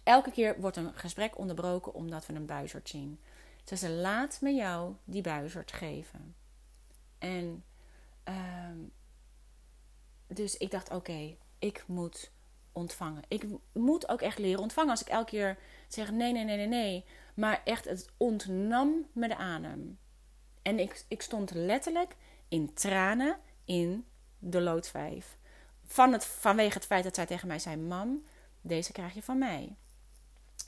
[0.04, 3.20] Elke keer wordt een gesprek onderbroken omdat we een buizerd zien.
[3.64, 6.34] Ze zei: Laat me jou die buizerd geven.
[7.18, 7.64] En.
[8.28, 8.34] Uh,
[10.32, 12.30] dus ik dacht, oké, ik moet
[12.72, 13.22] ontvangen.
[13.28, 14.90] Ik moet ook echt leren ontvangen.
[14.90, 17.04] Als ik elke keer zeg nee, nee, nee, nee, nee.
[17.34, 19.98] Maar echt, het ontnam me de adem.
[20.62, 22.16] En ik, ik stond letterlijk
[22.48, 24.06] in tranen in
[24.38, 25.38] de loodsvijf.
[25.84, 28.24] Van het, vanwege het feit dat zij tegen mij zei: Mam,
[28.60, 29.76] deze krijg je van mij.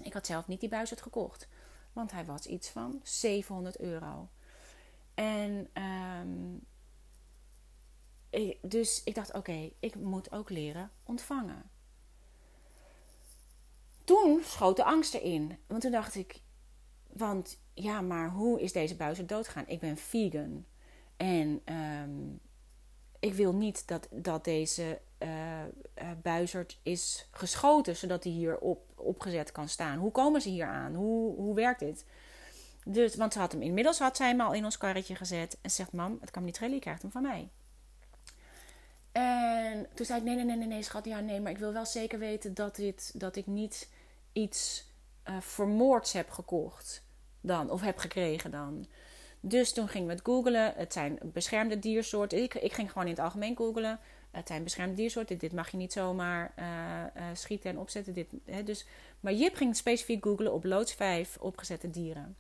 [0.03, 1.49] Ik had zelf niet die buis gekocht,
[1.93, 4.29] want hij was iets van 700 euro.
[5.15, 5.69] En
[6.23, 6.67] um,
[8.61, 11.71] dus ik dacht: Oké, ik moet ook leren ontvangen.
[14.05, 15.59] Toen schoot de angst erin.
[15.67, 16.41] Want toen dacht ik:
[17.13, 19.69] Want ja, maar hoe is deze buis doodgaan?
[19.69, 20.65] Ik ben vegan.
[21.17, 22.41] En um,
[23.21, 25.63] ik wil niet dat, dat deze uh,
[26.23, 29.99] buizerd is geschoten, zodat hij hier op, opgezet kan staan.
[29.99, 30.95] Hoe komen ze hier aan?
[30.95, 32.05] Hoe, hoe werkt dit?
[32.85, 35.59] Dus, want ze had hem inmiddels had zij hem al in ons karretje gezet.
[35.61, 37.51] En zegt: Mam, het kan niet schelen, je krijgt hem van mij.
[39.13, 41.05] En toen zei ik: Nee, nee, nee, nee, schat.
[41.05, 43.89] Ja, nee, maar ik wil wel zeker weten dat, dit, dat ik niet
[44.33, 44.91] iets
[45.29, 47.05] uh, vermoords heb gekocht
[47.41, 48.87] dan, of heb gekregen dan.
[49.41, 50.73] Dus toen gingen we het googlen.
[50.77, 52.43] Het zijn beschermde diersoorten.
[52.43, 54.01] Ik, ik ging gewoon in het algemeen googlen.
[54.31, 55.39] Het zijn beschermde diersoorten.
[55.39, 56.65] Dit mag je niet zomaar uh,
[57.17, 58.15] uh, schieten en opzetten.
[58.15, 58.87] Dit, hè, dus,
[59.21, 62.37] maar Jip ging specifiek googlen op loods 5 opgezette dieren.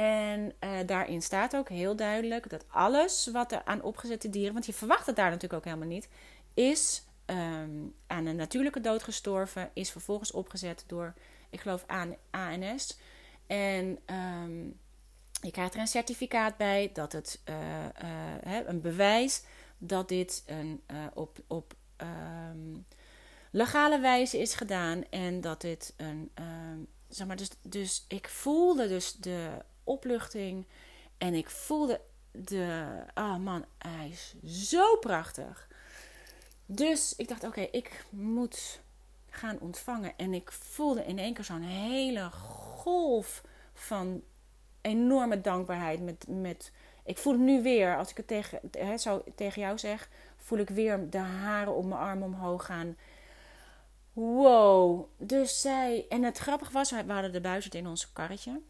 [0.00, 4.66] En uh, daarin staat ook heel duidelijk dat alles wat er aan opgezette dieren, want
[4.66, 6.08] je verwacht het daar natuurlijk ook helemaal niet,
[6.54, 11.14] is um, aan een natuurlijke dood gestorven, is vervolgens opgezet door,
[11.50, 11.84] ik geloof,
[12.30, 12.98] ANS.
[13.46, 14.78] En um,
[15.42, 17.56] je krijgt er een certificaat bij dat het uh,
[18.46, 19.42] uh, een bewijs
[19.78, 20.82] dat dit een,
[21.14, 22.86] op, op um,
[23.50, 26.30] legale wijze is gedaan en dat dit een
[27.10, 29.50] zeg maar dus, dus ik voelde dus de
[29.84, 30.66] opluchting
[31.18, 34.34] en ik voelde de oh man hij is
[34.70, 35.68] zo prachtig
[36.66, 38.80] dus ik dacht oké ik moet
[39.30, 44.22] gaan ontvangen en ik voelde in één keer zo'n hele golf van
[44.80, 46.00] enorme dankbaarheid.
[46.00, 46.72] Met, met,
[47.04, 50.58] ik voel het nu weer, als ik het tegen, hè, zo tegen jou zeg, voel
[50.58, 52.96] ik weer de haren op mijn arm omhoog gaan.
[54.12, 55.06] Wow.
[55.16, 56.06] Dus zij.
[56.08, 58.60] En het grappige was, we hadden de buizerd in ons karretje.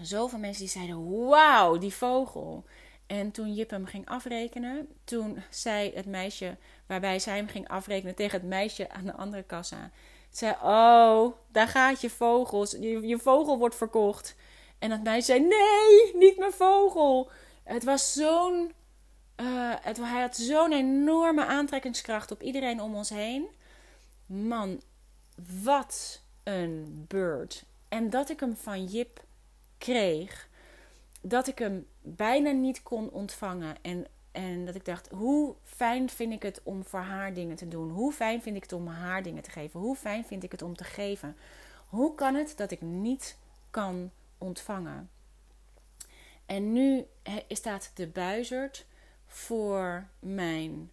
[0.00, 2.64] Zoveel mensen die zeiden: Wauw, die vogel.
[3.06, 8.14] En toen Jip hem ging afrekenen, toen zei het meisje, waarbij zij hem ging afrekenen
[8.14, 9.90] tegen het meisje aan de andere kassa.
[10.30, 12.70] Zei: Oh, daar gaat je vogels.
[12.70, 14.36] Je, je vogel wordt verkocht.
[14.78, 17.30] En dat meisje zei: Nee, niet mijn vogel.
[17.62, 18.72] Het was zo'n.
[19.40, 23.46] Uh, het, hij had zo'n enorme aantrekkingskracht op iedereen om ons heen.
[24.26, 24.80] Man,
[25.62, 27.64] wat een bird.
[27.88, 29.24] En dat ik hem van Jip
[29.84, 30.48] kreeg.
[31.20, 33.76] Dat ik hem bijna niet kon ontvangen.
[33.82, 37.68] En, en dat ik dacht: hoe fijn vind ik het om voor haar dingen te
[37.68, 37.90] doen?
[37.90, 39.80] Hoe fijn vind ik het om haar dingen te geven?
[39.80, 41.36] Hoe fijn vind ik het om te geven?
[41.88, 43.36] Hoe kan het dat ik niet
[43.74, 45.10] kan ontvangen.
[46.46, 47.06] En nu
[47.48, 48.86] staat de buizerd
[49.26, 50.90] voor mijn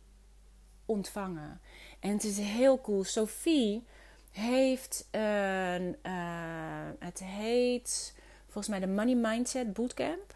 [0.85, 1.61] ontvangen.
[1.99, 3.03] En het is heel cool.
[3.03, 3.83] Sophie
[4.31, 8.15] heeft een, uh, het heet
[8.51, 10.35] volgens mij de Money Mindset Bootcamp.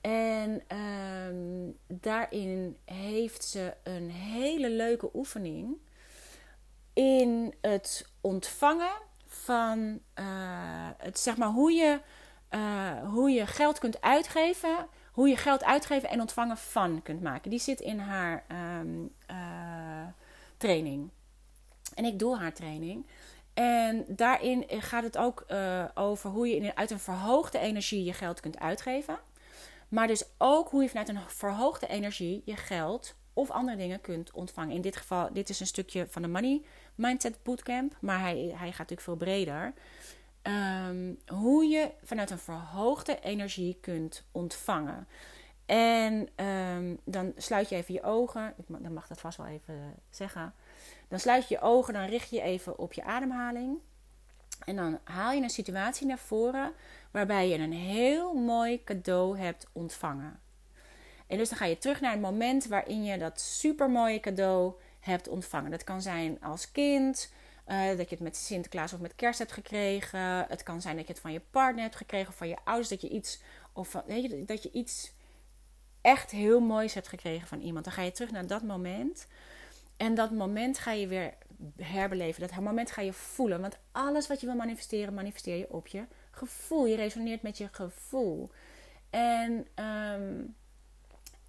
[0.00, 5.76] En um, daarin heeft ze een hele leuke oefening
[6.92, 8.92] in het ontvangen
[9.26, 12.00] van uh, het, zeg maar, hoe je
[12.50, 17.50] uh, hoe je geld kunt uitgeven, hoe je geld uitgeven en ontvangen van kunt maken.
[17.50, 18.44] Die zit in haar
[18.80, 20.06] um, uh,
[20.56, 21.10] training.
[21.94, 23.06] En ik doe haar training.
[23.54, 28.40] En daarin gaat het ook uh, over hoe je uit een verhoogde energie je geld
[28.40, 29.18] kunt uitgeven.
[29.88, 34.30] Maar dus ook hoe je vanuit een verhoogde energie je geld of andere dingen kunt
[34.30, 34.74] ontvangen.
[34.74, 36.62] In dit geval, dit is een stukje van de Money
[36.94, 37.96] Mindset Bootcamp.
[38.00, 39.72] Maar hij, hij gaat natuurlijk veel breder.
[40.42, 45.08] Um, hoe je vanuit een verhoogde energie kunt ontvangen.
[45.66, 48.54] En um, dan sluit je even je ogen.
[48.66, 50.54] Dan mag dat vast wel even zeggen.
[51.10, 53.78] Dan sluit je je ogen, dan richt je even op je ademhaling.
[54.64, 56.72] En dan haal je een situatie naar voren
[57.10, 60.40] waarbij je een heel mooi cadeau hebt ontvangen.
[61.26, 65.28] En dus dan ga je terug naar het moment waarin je dat supermooie cadeau hebt
[65.28, 65.70] ontvangen.
[65.70, 67.32] Dat kan zijn als kind,
[67.68, 70.46] uh, dat je het met Sinterklaas of met kerst hebt gekregen.
[70.48, 72.88] Het kan zijn dat je het van je partner hebt gekregen of van je ouders.
[72.88, 73.40] Dat je iets,
[73.72, 75.12] of je, dat je iets
[76.00, 77.84] echt heel moois hebt gekregen van iemand.
[77.84, 79.26] Dan ga je terug naar dat moment.
[80.00, 81.34] En dat moment ga je weer
[81.76, 82.40] herbeleven.
[82.40, 83.60] Dat moment ga je voelen.
[83.60, 86.86] Want alles wat je wil manifesteren, manifesteer je op je gevoel.
[86.86, 88.50] Je resoneert met je gevoel.
[89.10, 90.54] En um,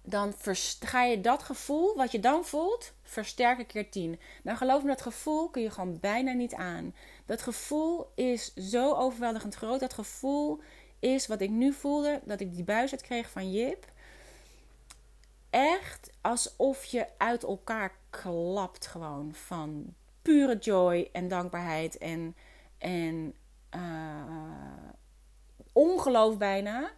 [0.02, 0.34] dan
[0.80, 4.20] ga je dat gevoel, wat je dan voelt, versterken keer 10.
[4.42, 6.94] Nou, geloof me, dat gevoel kun je gewoon bijna niet aan.
[7.26, 9.80] Dat gevoel is zo overweldigend groot.
[9.80, 10.60] Dat gevoel
[10.98, 13.91] is wat ik nu voelde, dat ik die buis kreeg van Jip.
[15.52, 22.36] Echt alsof je uit elkaar klapt gewoon van pure joy en dankbaarheid en,
[22.78, 23.34] en
[23.74, 24.92] uh,
[25.72, 26.90] ongeloof bijna.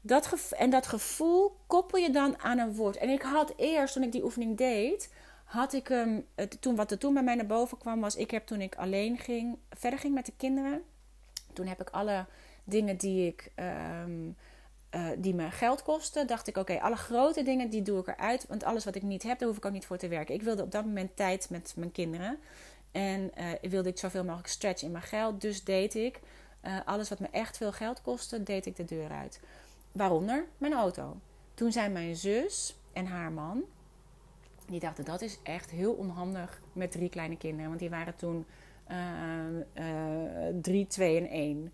[0.00, 2.96] Dat en dat gevoel koppel je dan aan een woord.
[2.96, 5.12] En ik had eerst, toen ik die oefening deed,
[5.44, 6.26] had ik hem.
[6.60, 9.18] toen, wat er toen bij mij naar boven kwam, was: ik heb toen ik alleen
[9.18, 10.82] ging, verder ging met de kinderen.
[11.52, 12.26] Toen heb ik alle
[12.64, 13.50] dingen die ik.
[13.54, 14.30] Ehm,
[14.96, 18.46] uh, die me geld kosten, dacht ik: oké, alle grote dingen die doe ik eruit.
[18.48, 20.34] Want alles wat ik niet heb, daar hoef ik ook niet voor te werken.
[20.34, 22.38] Ik wilde op dat moment tijd met mijn kinderen.
[22.92, 25.40] En uh, wilde ik zoveel mogelijk stretch in mijn geld.
[25.40, 26.20] Dus deed ik
[26.64, 29.40] uh, alles wat me echt veel geld kostte, deed ik de deur uit.
[29.92, 31.16] Waaronder mijn auto.
[31.54, 33.64] Toen zijn mijn zus en haar man,
[34.66, 37.68] die dachten dat is echt heel onhandig met drie kleine kinderen.
[37.68, 38.46] Want die waren toen
[40.60, 41.72] drie, twee en één.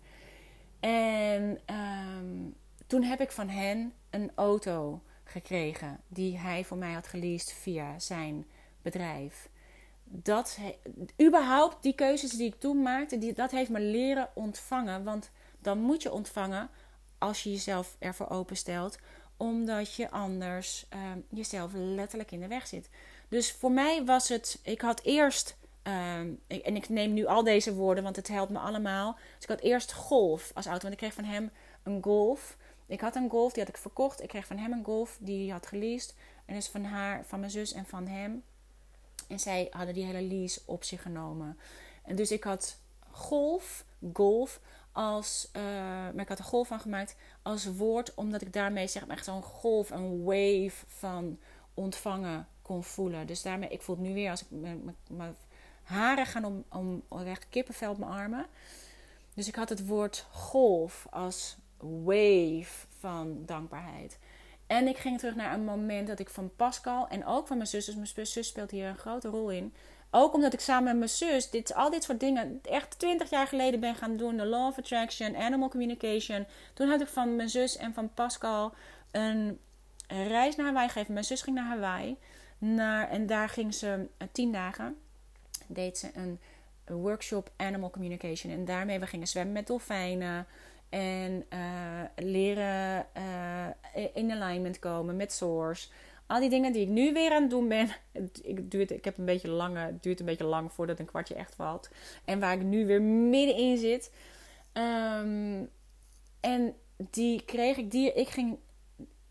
[0.79, 2.55] En um,
[2.93, 7.99] toen heb ik van hen een auto gekregen die hij voor mij had geleased via
[7.99, 8.45] zijn
[8.81, 9.49] bedrijf.
[10.03, 10.59] Dat,
[11.21, 15.03] überhaupt die keuzes die ik toen maakte, die, dat heeft me leren ontvangen.
[15.03, 16.69] Want dan moet je ontvangen
[17.17, 18.97] als je jezelf ervoor openstelt,
[19.37, 22.89] omdat je anders ehm, jezelf letterlijk in de weg zit.
[23.29, 27.73] Dus voor mij was het, ik had eerst, ehm, en ik neem nu al deze
[27.73, 29.13] woorden, want het helpt me allemaal.
[29.13, 31.51] Dus ik had eerst golf als auto, want ik kreeg van hem
[31.83, 32.57] een golf.
[32.85, 34.21] Ik had een golf, die had ik verkocht.
[34.21, 36.15] Ik kreeg van hem een golf, die hij had geleased.
[36.45, 38.43] En dus van haar, van mijn zus en van hem.
[39.27, 41.57] En zij hadden die hele lease op zich genomen.
[42.03, 42.77] En dus ik had
[43.11, 44.59] golf, golf,
[44.91, 49.05] als, uh, maar ik had er golf van gemaakt als woord, omdat ik daarmee zeg
[49.07, 51.39] maar echt zo'n golf, een wave van
[51.73, 53.27] ontvangen kon voelen.
[53.27, 54.47] Dus daarmee, ik voel het nu weer als ik
[55.09, 55.35] mijn
[55.83, 58.45] haren gaan om, om recht kippenvel op mijn armen.
[59.33, 61.57] Dus ik had het woord golf als
[62.03, 64.17] wave van dankbaarheid.
[64.67, 67.69] En ik ging terug naar een moment dat ik van Pascal en ook van mijn
[67.69, 69.73] zus, dus mijn zus speelt hier een grote rol in.
[70.15, 73.47] Ook omdat ik samen met mijn zus dit, al dit soort dingen echt 20 jaar
[73.47, 74.37] geleden ben gaan doen.
[74.37, 76.45] De Law of Attraction, Animal Communication.
[76.73, 78.73] Toen had ik van mijn zus en van Pascal
[79.11, 79.59] een
[80.07, 81.13] reis naar Hawaii gegeven.
[81.13, 82.17] Mijn zus ging naar Hawaii.
[82.57, 84.97] Naar, en daar ging ze uh, tien dagen.
[85.67, 86.39] Deed ze een
[86.85, 88.53] workshop Animal Communication.
[88.53, 90.47] En daarmee we gingen zwemmen met dolfijnen.
[90.93, 95.89] En uh, leren uh, in alignment komen met source.
[96.27, 97.89] Al die dingen die ik nu weer aan het doen ben.
[98.41, 101.35] Ik, duurt, ik heb een beetje lange, het duurt een beetje lang voordat een kwartje
[101.35, 101.89] echt valt.
[102.25, 104.11] En waar ik nu weer middenin zit.
[104.73, 105.69] Um,
[106.39, 108.57] en die kreeg ik, die, ik ging,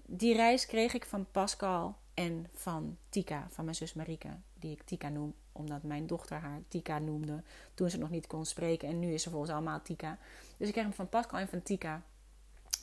[0.06, 4.82] die reis kreeg ik van Pascal en van Tika, van mijn zus Marike, die ik
[4.82, 7.42] Tika noem omdat mijn dochter haar Tika noemde
[7.74, 8.88] toen ze nog niet kon spreken.
[8.88, 10.18] En nu is ze volgens allemaal Tika.
[10.56, 12.02] Dus ik kreeg hem van Pascal en van Tika.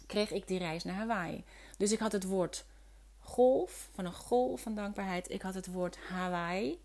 [0.05, 1.43] Kreeg ik die reis naar Hawaii.
[1.77, 2.65] Dus ik had het woord
[3.19, 5.31] golf, van een golf van dankbaarheid.
[5.31, 6.81] Ik had het woord Hawaii,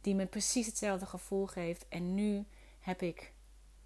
[0.00, 1.88] die me precies hetzelfde gevoel geeft.
[1.88, 2.44] En nu
[2.80, 3.32] heb ik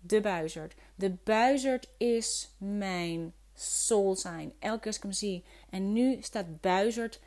[0.00, 0.74] de buizerd.
[0.94, 4.52] De buizerd is mijn soul sign.
[4.58, 5.44] Elke keer als ik hem zie.
[5.70, 7.20] En nu staat buizerd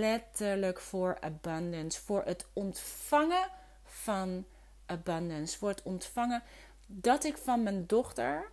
[0.00, 2.00] letterlijk voor abundance.
[2.00, 3.48] Voor het ontvangen
[3.84, 4.44] van
[4.86, 5.58] abundance.
[5.58, 6.42] Voor het ontvangen
[6.86, 8.50] dat ik van mijn dochter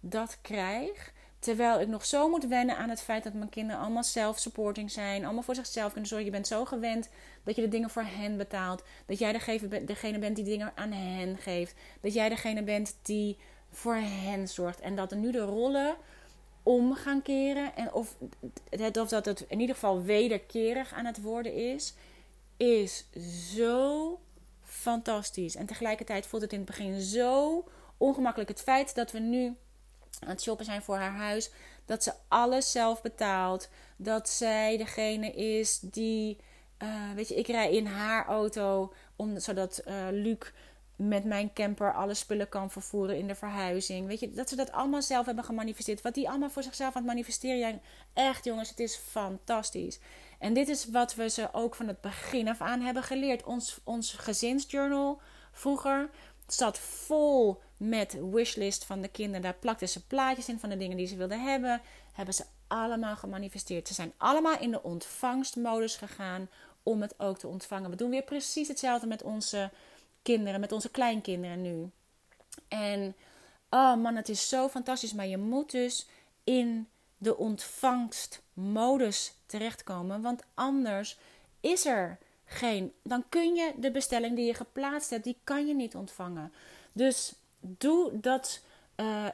[0.00, 1.12] dat krijg.
[1.38, 5.24] Terwijl ik nog zo moet wennen aan het feit dat mijn kinderen allemaal self-supporting zijn.
[5.24, 6.26] Allemaal voor zichzelf kunnen zorgen.
[6.26, 7.08] Je bent zo gewend
[7.44, 8.82] dat je de dingen voor hen betaalt.
[9.06, 9.32] Dat jij
[9.84, 11.74] degene bent die dingen aan hen geeft.
[12.00, 13.38] Dat jij degene bent die
[13.70, 14.80] voor hen zorgt.
[14.80, 15.96] En dat er nu de rollen
[16.66, 17.76] om gaan keren.
[17.76, 18.16] En of,
[18.92, 21.94] of dat het in ieder geval wederkerig aan het worden is.
[22.56, 23.06] Is
[23.54, 24.20] zo
[24.62, 25.56] fantastisch.
[25.56, 27.64] En tegelijkertijd voelt het in het begin zo
[27.96, 28.48] ongemakkelijk.
[28.48, 29.56] Het feit dat we nu
[30.20, 31.50] aan het shoppen zijn voor haar huis.
[31.84, 33.68] Dat ze alles zelf betaalt.
[33.96, 36.38] Dat zij degene is die.
[36.82, 38.92] Uh, weet je, ik rij in haar auto.
[39.16, 40.38] Om, zodat uh, Luc
[40.96, 44.06] met mijn camper alle spullen kan vervoeren in de verhuizing.
[44.06, 46.02] Weet je, dat ze dat allemaal zelf hebben gemanifesteerd.
[46.02, 47.82] Wat die allemaal voor zichzelf aan het manifesteren zijn.
[48.12, 49.98] Echt jongens, het is fantastisch.
[50.38, 53.44] En dit is wat we ze ook van het begin af aan hebben geleerd.
[53.44, 55.20] Ons, ons gezinsjournal
[55.52, 56.10] vroeger
[56.46, 59.42] zat vol met wishlist van de kinderen.
[59.42, 61.80] Daar plakten ze plaatjes in van de dingen die ze wilden hebben.
[62.12, 63.88] Hebben ze allemaal gemanifesteerd.
[63.88, 66.48] Ze zijn allemaal in de ontvangstmodus gegaan
[66.82, 67.90] om het ook te ontvangen.
[67.90, 69.70] We doen weer precies hetzelfde met onze
[70.26, 71.90] kinderen, met onze kleinkinderen nu.
[72.68, 73.14] En
[73.70, 75.12] oh man, het is zo fantastisch.
[75.12, 76.06] Maar je moet dus
[76.44, 80.22] in de ontvangstmodus terechtkomen.
[80.22, 81.18] Want anders
[81.60, 82.92] is er geen.
[83.02, 86.52] Dan kun je de bestelling die je geplaatst hebt, die kan je niet ontvangen.
[86.92, 88.64] Dus doe dat.
[88.96, 89.26] Uh,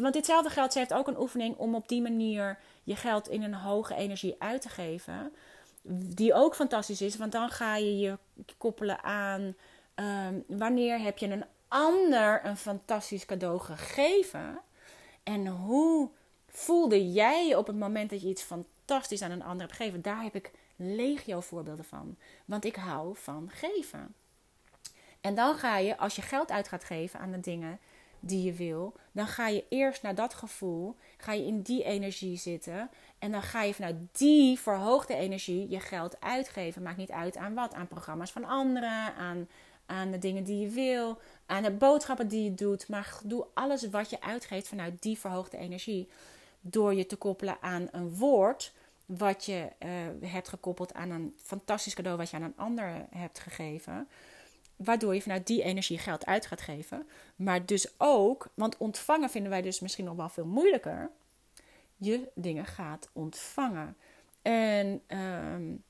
[0.00, 3.42] want ditzelfde geldt, ze heeft ook een oefening om op die manier je geld in
[3.42, 5.32] een hoge energie uit te geven.
[6.16, 8.18] Die ook fantastisch is, want dan ga je je
[8.58, 9.54] koppelen aan
[10.00, 14.60] ehm, wanneer heb je een ander een fantastisch cadeau gegeven.
[15.22, 16.10] En hoe
[16.48, 20.02] voelde jij je op het moment dat je iets fantastisch aan een ander hebt gegeven?
[20.02, 22.16] Daar heb ik legio voorbeelden van.
[22.44, 24.14] Want ik hou van geven.
[25.20, 27.78] En dan ga je, als je geld uit gaat geven aan de dingen
[28.20, 32.36] die je wil, dan ga je eerst naar dat gevoel, ga je in die energie
[32.36, 32.90] zitten.
[33.18, 36.82] En dan ga je vanuit die verhoogde energie je geld uitgeven.
[36.82, 37.74] Maakt niet uit aan wat.
[37.74, 39.48] Aan programma's van anderen, aan,
[39.90, 42.88] aan de dingen die je wil, aan de boodschappen die je doet.
[42.88, 46.08] Maar doe alles wat je uitgeeft vanuit die verhoogde energie.
[46.60, 48.72] Door je te koppelen aan een woord
[49.06, 53.38] wat je uh, hebt gekoppeld aan een fantastisch cadeau wat je aan een ander hebt
[53.38, 54.08] gegeven.
[54.76, 57.06] Waardoor je vanuit die energie geld uit gaat geven.
[57.36, 61.10] Maar dus ook, want ontvangen vinden wij dus misschien nog wel veel moeilijker.
[61.96, 63.96] Je dingen gaat ontvangen.
[64.42, 65.82] En um,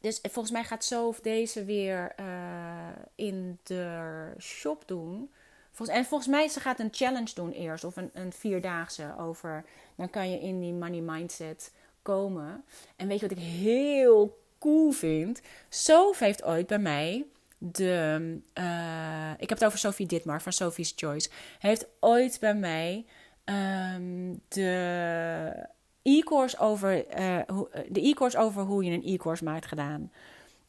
[0.00, 2.26] dus volgens mij gaat Sof deze weer uh,
[3.14, 5.30] in de shop doen.
[5.72, 7.84] Volgens, en volgens mij ze gaat een challenge doen eerst.
[7.84, 9.64] Of een, een vierdaagse over.
[9.94, 11.72] Dan kan je in die money mindset
[12.02, 12.64] komen.
[12.96, 15.40] En weet je wat ik heel cool vind?
[15.68, 17.26] Sof heeft ooit bij mij
[17.58, 18.38] de.
[18.54, 21.30] Uh, ik heb het over Sophie Ditmar van Sophie's Choice.
[21.58, 23.06] Heeft ooit bij mij
[23.44, 25.66] um, de
[26.02, 27.38] e-course over, uh,
[27.88, 30.12] de e-course over hoe je een e-course maakt gedaan.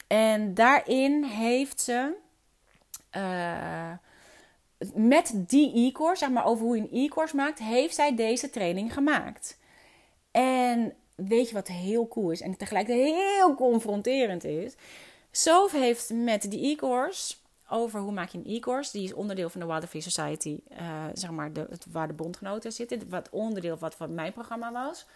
[0.06, 2.12] En daarin heeft ze
[3.16, 3.92] uh,
[4.94, 8.92] met die e-course, zeg maar over hoe je een e-course maakt, heeft zij deze training
[8.92, 9.58] gemaakt.
[10.30, 14.74] En weet je wat heel cool is en tegelijkertijd heel confronterend is?
[15.30, 17.34] Sof heeft met die e-course
[17.72, 18.92] over hoe maak je een e-course.
[18.92, 23.08] Die is onderdeel van de Waterfree Society, uh, zeg maar de, waar de bondgenoten zitten.
[23.08, 25.06] Wat onderdeel wat van mijn programma was.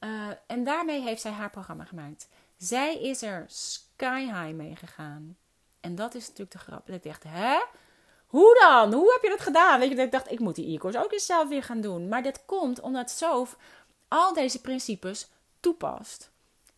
[0.00, 2.28] Uh, en daarmee heeft zij haar programma gemaakt.
[2.56, 5.36] Zij is er sky high mee gegaan.
[5.80, 6.86] En dat is natuurlijk de grap.
[6.86, 7.58] Dat ik dacht, hè?
[8.26, 8.92] Hoe dan?
[8.92, 9.78] Hoe heb je dat gedaan?
[9.78, 12.08] Weet je, dat ik dacht, ik moet die e-course ook eens zelf weer gaan doen.
[12.08, 13.56] Maar dat komt omdat Sof
[14.08, 15.28] al deze principes
[15.60, 16.30] toepast.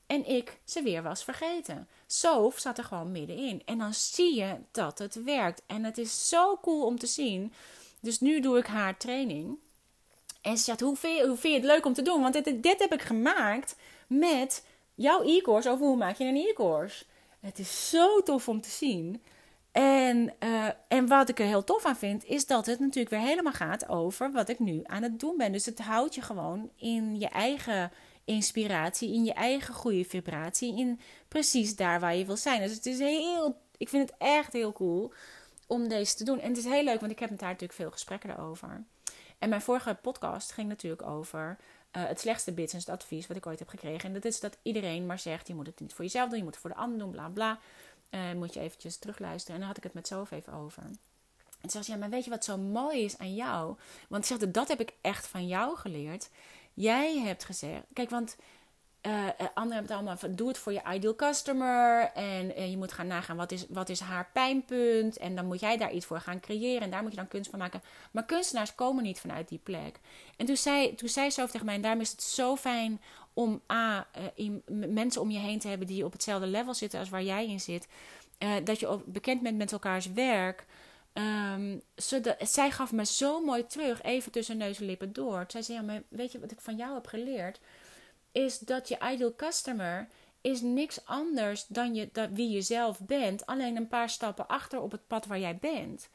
[0.06, 1.88] En ik ze weer was vergeten.
[2.18, 3.62] Sof zat er gewoon middenin.
[3.64, 5.62] En dan zie je dat het werkt.
[5.66, 7.52] En het is zo cool om te zien.
[8.00, 9.58] Dus nu doe ik haar training.
[10.40, 12.20] En ze zegt, hoe vind, je, hoe het leuk om te doen?
[12.20, 17.04] Want dit, dit heb ik gemaakt met jouw e-course over hoe maak je een e-course.
[17.40, 19.22] Het is zo tof om te zien.
[19.72, 23.28] En, uh, en wat ik er heel tof aan vind, is dat het natuurlijk weer
[23.28, 25.52] helemaal gaat over wat ik nu aan het doen ben.
[25.52, 27.92] Dus het houdt je gewoon in je eigen
[28.24, 32.60] inspiratie, in je eigen goede vibratie, in precies daar waar je wil zijn.
[32.60, 35.12] Dus het is heel, ik vind het echt heel cool
[35.66, 36.40] om deze te doen.
[36.40, 38.84] En het is heel leuk, want ik heb met haar natuurlijk veel gesprekken erover.
[39.38, 41.56] En mijn vorige podcast ging natuurlijk over
[41.96, 44.08] uh, het slechtste business advies wat ik ooit heb gekregen.
[44.08, 46.44] En dat is dat iedereen maar zegt: je moet het niet voor jezelf doen, je
[46.44, 47.58] moet het voor de ander doen, bla bla.
[48.10, 49.54] Uh, moet je eventjes terugluisteren.
[49.54, 50.82] En dan had ik het met Sof even over.
[50.82, 53.76] En ze zegt: Ja, maar weet je wat zo mooi is aan jou?
[54.08, 56.30] Want ze zegt: Dat heb ik echt van jou geleerd.
[56.74, 58.36] Jij hebt gezegd, kijk, want
[59.06, 59.12] uh,
[59.54, 62.10] anderen hebben het allemaal van doe het voor je ideal customer.
[62.14, 65.16] En uh, je moet gaan nagaan wat is, wat is haar pijnpunt.
[65.16, 66.82] En dan moet jij daar iets voor gaan creëren.
[66.82, 67.82] En daar moet je dan kunst van maken.
[68.10, 70.00] Maar kunstenaars komen niet vanuit die plek.
[70.36, 73.00] En toen zei, toen zei zo tegen mij, en daarom is het zo fijn
[73.32, 74.06] om A,
[74.36, 77.46] uh, mensen om je heen te hebben die op hetzelfde level zitten als waar jij
[77.46, 77.88] in zit.
[78.64, 80.66] dat je bekend bent met elkaars werk.
[81.18, 85.44] Um, zodat, zij gaf me zo mooi terug, even tussen neus en lippen door.
[85.48, 87.60] Zij zei, ja, maar weet je wat ik van jou heb geleerd?
[88.32, 90.08] Is dat je ideal customer
[90.40, 93.46] is niks anders dan je, dat, wie je zelf bent.
[93.46, 96.08] Alleen een paar stappen achter op het pad waar jij bent.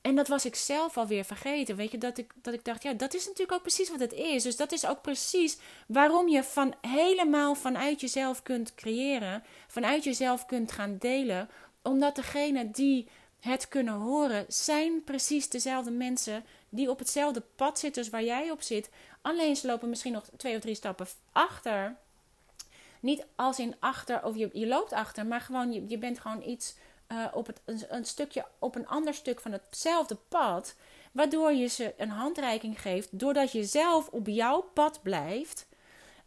[0.00, 1.76] En dat was ik zelf alweer vergeten.
[1.76, 4.12] Weet je, dat ik, dat ik dacht, ja, dat is natuurlijk ook precies wat het
[4.12, 4.42] is.
[4.42, 9.42] Dus dat is ook precies waarom je van helemaal vanuit jezelf kunt creëren.
[9.66, 11.48] Vanuit jezelf kunt gaan delen.
[11.82, 13.08] Omdat degene die
[13.44, 18.50] het kunnen horen, zijn precies dezelfde mensen die op hetzelfde pad zitten als waar jij
[18.50, 18.90] op zit.
[19.22, 21.96] Alleen ze lopen misschien nog twee of drie stappen achter.
[23.00, 26.42] Niet als in achter, of je, je loopt achter, maar gewoon je, je bent gewoon
[26.42, 26.74] iets
[27.08, 30.74] uh, op het, een, stukje, op een ander stuk van hetzelfde pad.
[31.12, 35.66] Waardoor je ze een handreiking geeft, doordat je zelf op jouw pad blijft,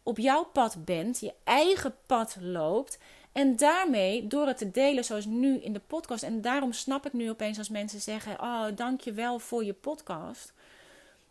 [0.02, 2.98] op jouw pad bent, je eigen pad loopt
[3.38, 7.12] en daarmee, door het te delen zoals nu in de podcast, en daarom snap ik
[7.12, 10.52] nu opeens als mensen zeggen: Oh, dank je wel voor je podcast.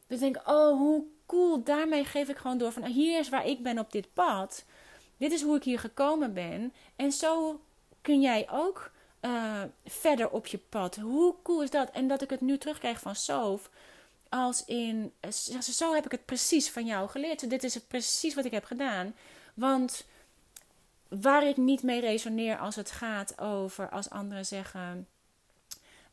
[0.08, 1.64] Dan denk ik: Oh, hoe cool.
[1.64, 4.66] Daarmee geef ik gewoon door van hier is waar ik ben op dit pad.
[5.18, 6.74] Dit is hoe ik hier gekomen ben.
[6.96, 7.62] En zo
[8.02, 8.92] kun jij ook
[9.22, 10.96] uh, verder op je pad.
[10.96, 11.92] Hoe cool is dat?
[11.92, 13.70] En dat ik het nu terugkrijg van Sof.
[14.30, 15.14] als in,
[15.62, 17.50] zo heb ik het precies van jou geleerd.
[17.50, 19.16] Dit is het precies wat ik heb gedaan.
[19.54, 20.06] Want
[21.10, 25.08] waar ik niet mee resoneer als het gaat over als anderen zeggen.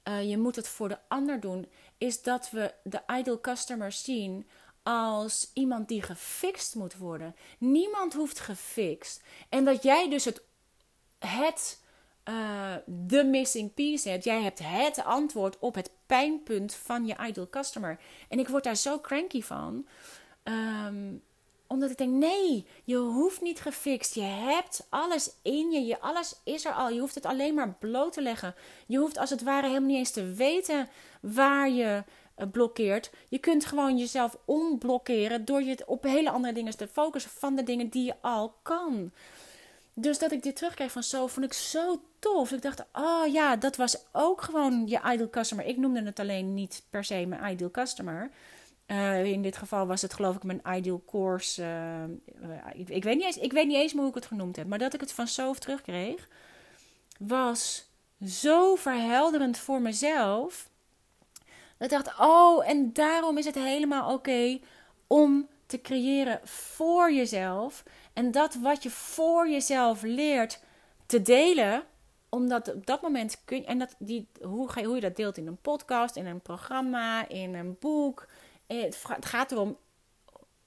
[0.09, 1.67] Uh, je moet het voor de ander doen,
[1.99, 4.49] is dat we de idle customer zien
[4.83, 7.37] als iemand die gefixt moet worden.
[7.59, 9.23] Niemand hoeft gefixt.
[9.49, 10.43] En dat jij dus het,
[11.19, 11.83] het
[12.87, 14.25] de missing piece hebt.
[14.25, 18.01] Jij hebt het antwoord op het pijnpunt van je idle customer.
[18.29, 19.87] En ik word daar zo cranky van.
[20.45, 21.23] Um,
[21.67, 24.15] omdat ik denk, nee, je hoeft niet gefixt.
[24.15, 25.87] Je hebt alles in je.
[25.87, 26.01] je.
[26.01, 26.91] Alles is er al.
[26.91, 28.55] Je hoeft het alleen maar bloot te leggen.
[28.87, 30.89] Je hoeft als het ware helemaal niet eens te weten
[31.21, 32.03] waar je
[32.35, 33.11] eh, blokkeert.
[33.29, 37.63] Je kunt gewoon jezelf onblokkeren door je op hele andere dingen te focussen van de
[37.63, 39.13] dingen die je al kan.
[39.95, 42.53] Dus dat ik dit terugkreeg van zo, vond ik zo tof.
[42.53, 45.65] Ik dacht, oh ja, dat was ook gewoon je ideal customer.
[45.65, 48.31] Ik noemde het alleen niet per se mijn ideal customer.
[48.87, 51.63] Uh, in dit geval was het geloof ik mijn ideal course.
[51.63, 54.67] Uh, ik, ik, weet niet eens, ik weet niet eens hoe ik het genoemd heb.
[54.67, 56.29] Maar dat ik het van Soof terugkreeg,
[57.19, 57.91] was
[58.27, 60.71] zo verhelderend voor mezelf.
[61.79, 64.59] Dat ik dacht, oh, en daarom is het helemaal oké
[65.07, 67.83] om te creëren voor jezelf.
[68.13, 70.61] En dat wat je voor jezelf leert
[71.07, 71.83] te delen.
[72.29, 73.65] Omdat op dat moment kun je.
[73.65, 76.41] En dat, die, hoe, ga je, hoe je dat deelt in een podcast, in een
[76.41, 78.27] programma, in een boek.
[78.67, 79.77] Het gaat erom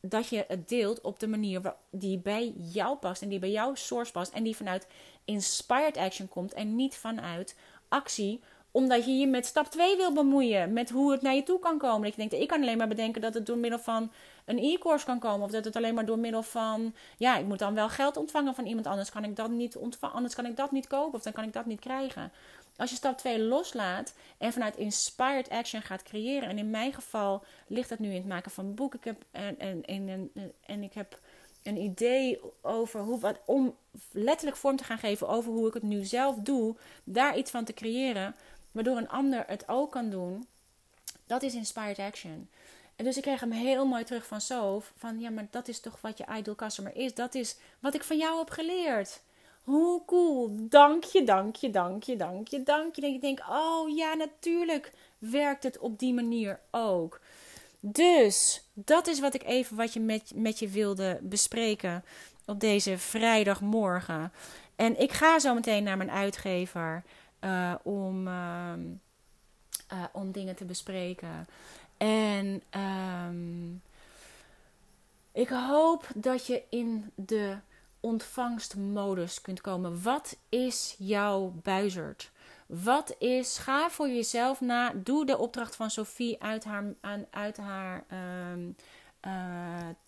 [0.02, 3.76] dat je het deelt op de manier die bij jou past en die bij jouw
[3.76, 4.88] source past en die vanuit
[5.26, 7.56] inspired action komt en niet vanuit
[7.88, 8.42] actie
[8.72, 10.74] omdat je je met stap 2 wil bemoeien.
[10.74, 12.02] Met hoe het naar je toe kan komen.
[12.02, 14.12] Dat je denkt, ik kan alleen maar bedenken dat het door middel van
[14.46, 15.46] een e-course kan komen.
[15.46, 16.94] Of dat het alleen maar door middel van...
[17.18, 18.88] Ja, ik moet dan wel geld ontvangen van iemand.
[18.88, 21.14] Anders kan ik dat niet, ontvangen, anders kan ik dat niet kopen.
[21.14, 22.32] Of dan kan ik dat niet krijgen.
[22.78, 26.50] Als je stap 2 loslaat en vanuit inspired action gaat creëren.
[26.50, 28.94] En in mijn geval ligt dat nu in het maken van boek.
[28.94, 30.32] Ik heb, en, en, en,
[30.66, 31.20] en ik heb
[31.64, 33.76] een idee over hoe, wat, om
[34.12, 36.76] letterlijk vorm te gaan geven over hoe ik het nu zelf doe.
[37.04, 38.36] Daar iets van te creëren
[38.72, 40.48] waardoor een ander het ook kan doen,
[41.26, 42.50] dat is inspired action.
[42.96, 44.92] En dus ik kreeg hem heel mooi terug van Sof.
[44.96, 47.14] Van ja, maar dat is toch wat je ideal customer is.
[47.14, 49.22] Dat is wat ik van jou heb geleerd.
[49.68, 50.50] Hoe cool.
[50.70, 53.02] Dank je, dank je, dank je, dank je, dank je.
[53.02, 57.20] En ik denk, oh ja, natuurlijk werkt het op die manier ook.
[57.80, 62.04] Dus dat is wat ik even wat je met, met je wilde bespreken
[62.46, 64.32] op deze vrijdagmorgen.
[64.76, 67.04] En ik ga zo meteen naar mijn uitgever.
[67.42, 68.74] Uh, om, uh,
[69.94, 71.48] uh, om dingen te bespreken.
[71.98, 72.64] En
[73.30, 73.82] um,
[75.32, 77.58] ik hoop dat je in de
[78.08, 80.02] ontvangstmodus kunt komen.
[80.02, 82.32] Wat is jouw buizerd?
[82.66, 86.84] Wat is, ga voor jezelf na, doe de opdracht van Sophie uit haar,
[87.30, 88.06] uit haar,
[88.54, 88.76] um,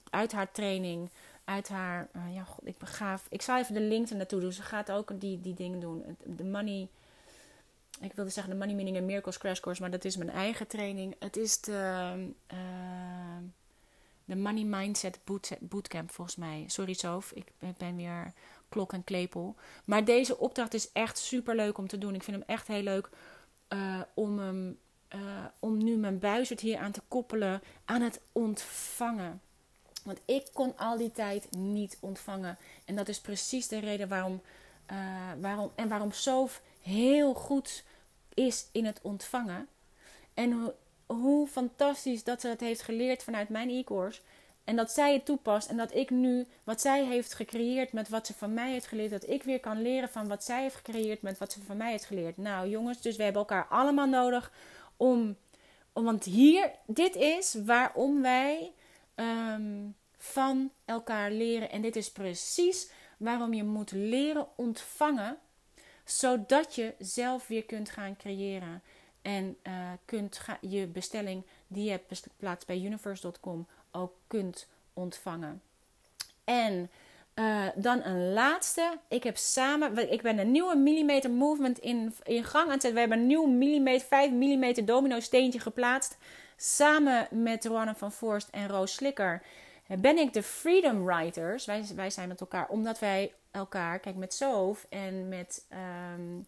[0.10, 1.10] uit haar training
[1.44, 2.08] uit haar.
[2.16, 3.26] Uh, ja, god, ik begaaf.
[3.30, 4.52] Ik zal even de link naartoe doen.
[4.52, 6.18] Ze gaat ook die, die dingen doen.
[6.24, 6.90] De money
[8.02, 10.68] ik wilde zeggen de Money Meaning and Miracles Crash Course, maar dat is mijn eigen
[10.68, 11.16] training.
[11.20, 12.14] Het is de,
[12.54, 12.58] uh,
[14.30, 16.64] de Money Mindset boot, Bootcamp volgens mij.
[16.68, 18.34] Sorry Sof, ik ben weer
[18.70, 19.56] klok en klepel.
[19.86, 22.16] Maar deze opdracht is echt super leuk om te doen.
[22.16, 23.10] Ik vind hem echt heel leuk
[23.70, 29.42] uh, om, uh, om nu mijn buizerd hier aan te koppelen aan het ontvangen.
[30.04, 32.58] Want ik kon al die tijd niet ontvangen.
[32.86, 34.42] En dat is precies de reden waarom,
[35.40, 37.84] waarom en waarom Sof heel goed
[38.34, 39.68] is in het ontvangen.
[40.34, 40.74] En
[41.14, 44.22] hoe, fantastisch dat ze het heeft geleerd vanuit mijn e-course.
[44.64, 45.70] En dat zij het toepast.
[45.70, 49.12] En dat ik nu wat zij heeft gecreëerd met wat ze van mij heeft geleerd.
[49.12, 51.92] Dat ik weer kan leren van wat zij heeft gecreëerd met wat ze van mij
[51.92, 52.38] heeft geleerd.
[52.38, 54.52] Nou jongens, dus we hebben elkaar allemaal nodig
[54.98, 55.38] om.
[55.94, 58.72] om want hier, dit is waarom wij
[59.16, 59.88] ehm,
[60.18, 61.72] van elkaar leren.
[61.72, 65.38] En dit is precies waarom je moet leren ontvangen
[66.10, 68.82] zodat je zelf weer kunt gaan creëren.
[69.22, 69.74] En uh,
[70.06, 75.62] kunt je bestelling die je hebt geplaatst bij universe.com ook kunt ontvangen.
[76.44, 76.90] En
[77.36, 78.98] uh, dan een laatste.
[79.08, 82.94] Ik heb samen, ik ben een nieuwe millimeter movement in, in gang aan het zetten.
[82.94, 86.18] We hebben een nieuw millimeter, 5 mm domino steentje geplaatst.
[86.56, 89.42] Samen met Roanne van Voorst en Roos Slikker
[89.98, 91.66] ben ik de Freedom Writers.
[91.66, 95.66] Wij, wij zijn met elkaar, omdat wij elkaar, kijk met Soof en met,
[96.14, 96.46] um,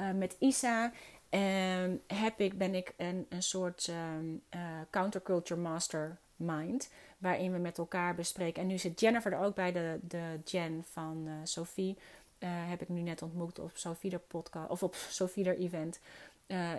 [0.00, 0.92] uh, met Isa,
[1.30, 4.60] um, heb ik, ben ik een, een soort um, uh,
[4.90, 6.90] counterculture mastermind.
[7.18, 8.62] Waarin we met elkaar bespreken.
[8.62, 11.98] En nu zit Jennifer er ook bij, de, de Jen van uh, Sophie.
[12.44, 16.00] heb ik nu net ontmoet op Sophie podcast of op Sophie event.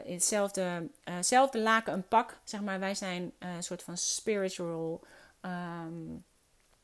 [0.03, 0.87] in hetzelfde,
[1.31, 2.37] uh, laken een pak.
[2.43, 5.01] Zeg maar, wij zijn een soort van spiritual
[5.41, 6.23] um,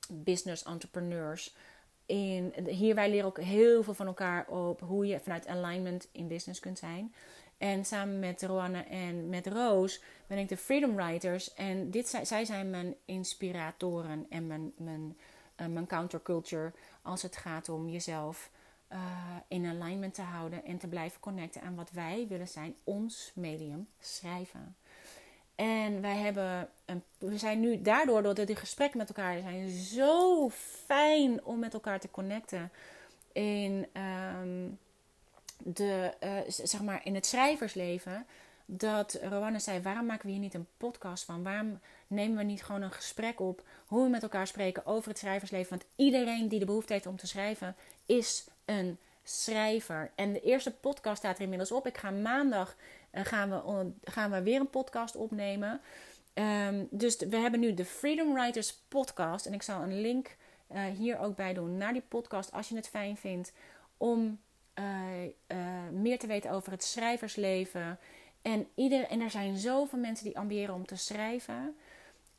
[0.09, 1.55] business entrepreneurs.
[2.05, 6.27] In, hier wij leren ook heel veel van elkaar op hoe je vanuit alignment in
[6.27, 7.13] business kunt zijn.
[7.63, 11.53] En samen met Roanne en met Roos ben ik de Freedom Writers.
[11.53, 15.17] En dit, zij zijn mijn inspiratoren en mijn, mijn,
[15.61, 18.49] uh, mijn counterculture als het gaat om jezelf
[18.91, 18.99] uh,
[19.47, 23.87] in alignment te houden en te blijven connecten aan wat wij willen zijn, ons medium,
[23.99, 24.75] schrijven.
[25.55, 30.49] En wij hebben een, we zijn nu daardoor, doordat die gesprekken met elkaar zijn, zo
[30.85, 32.71] fijn om met elkaar te connecten
[33.31, 33.87] in,
[34.41, 34.79] um,
[35.63, 38.25] de, uh, zeg maar in het schrijversleven.
[38.65, 41.43] Dat Rowanne zei: waarom maken we hier niet een podcast van?
[41.43, 45.17] Waarom nemen we niet gewoon een gesprek op hoe we met elkaar spreken over het
[45.17, 45.69] schrijversleven?
[45.69, 50.11] Want iedereen die de behoefte heeft om te schrijven, is een schrijver.
[50.15, 51.87] En de eerste podcast staat er inmiddels op.
[51.87, 52.75] Ik ga maandag
[53.11, 55.81] uh, gaan, we, gaan we weer een podcast opnemen.
[56.33, 59.45] Um, dus we hebben nu de Freedom Writers podcast.
[59.45, 60.35] En ik zal een link
[60.71, 63.53] uh, hier ook bij doen naar die podcast als je het fijn vindt.
[63.97, 64.39] Om
[65.91, 67.99] meer te weten over het schrijversleven.
[68.41, 71.75] En, ieder, en er zijn zoveel mensen die ambiëren om te schrijven.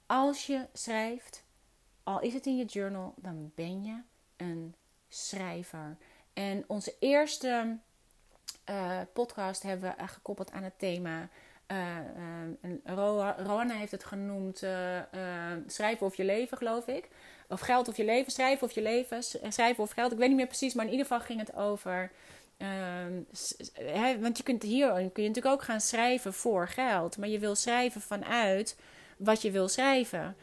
[0.07, 1.45] Als je schrijft,
[2.03, 4.01] al is het in je journal, dan ben je
[4.37, 4.75] een
[5.09, 5.97] schrijver.
[6.33, 7.79] En onze eerste
[8.71, 11.29] uh, podcast hebben we gekoppeld aan het thema.
[11.73, 11.99] Uh,
[13.37, 14.67] Roanna heeft het genoemd
[15.67, 17.09] schrijven of je leven, geloof ik.
[17.49, 20.13] Of geld of je leven, schrijven of je leven, schrijven of geld.
[20.13, 22.11] Ik weet niet meer precies, maar in ieder geval ging het over.
[23.73, 27.17] He, want je kunt hier kun je natuurlijk ook gaan schrijven voor geld.
[27.19, 28.77] Maar je wil schrijven vanuit
[29.17, 30.37] wat je wil schrijven.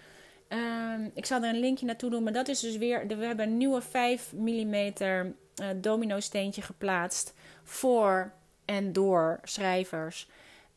[0.54, 3.08] Um, ik zal er een linkje naartoe doen, maar dat is dus weer.
[3.08, 5.30] We hebben een nieuwe 5 mm uh,
[5.76, 8.32] domino steentje geplaatst voor
[8.66, 10.28] en door schrijvers.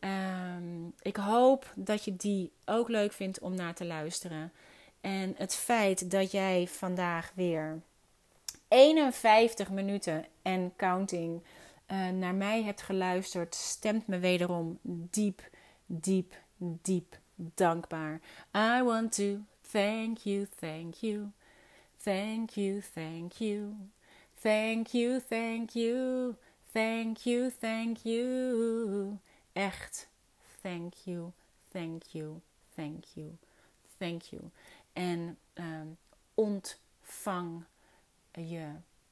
[0.05, 4.52] Um, ik hoop dat je die ook leuk vindt om naar te luisteren.
[5.00, 7.82] En het feit dat jij vandaag weer
[8.68, 11.42] 51 minuten en counting
[11.92, 15.42] uh, naar mij hebt geluisterd, stemt me wederom diep,
[15.86, 18.20] diep, diep dankbaar.
[18.57, 19.38] I want to
[19.70, 21.30] thank you, thank you,
[22.02, 23.62] thank you, thank you,
[24.40, 26.34] thank you, thank you,
[26.72, 29.18] thank you, thank you.
[29.55, 30.09] Echt,
[30.61, 31.30] thank you,
[31.68, 32.40] thank you,
[32.74, 33.36] thank you,
[33.98, 34.42] thank you.
[34.92, 35.96] En um,
[36.34, 37.64] ontvang
[38.32, 38.66] je,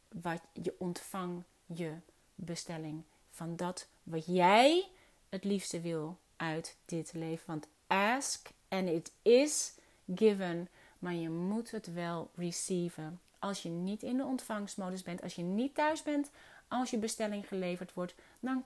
[0.09, 1.95] wat, je ontvang je
[2.35, 4.89] bestelling van dat wat jij
[5.29, 7.47] het liefste wil uit dit leven.
[7.47, 9.75] Want ask and it is
[10.15, 10.69] given,
[10.99, 13.21] maar je moet het wel receiven.
[13.39, 16.31] Als je niet in de ontvangstmodus bent, als je niet thuis bent,
[16.69, 18.65] als je bestelling geleverd wordt, dan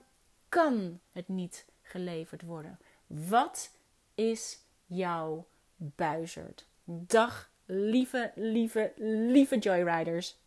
[0.49, 2.79] kan het niet geleverd worden.
[3.07, 3.71] Wat
[4.15, 6.67] is jouw buizerd?
[6.83, 8.93] Dag, lieve, lieve,
[9.31, 10.37] lieve Joyriders.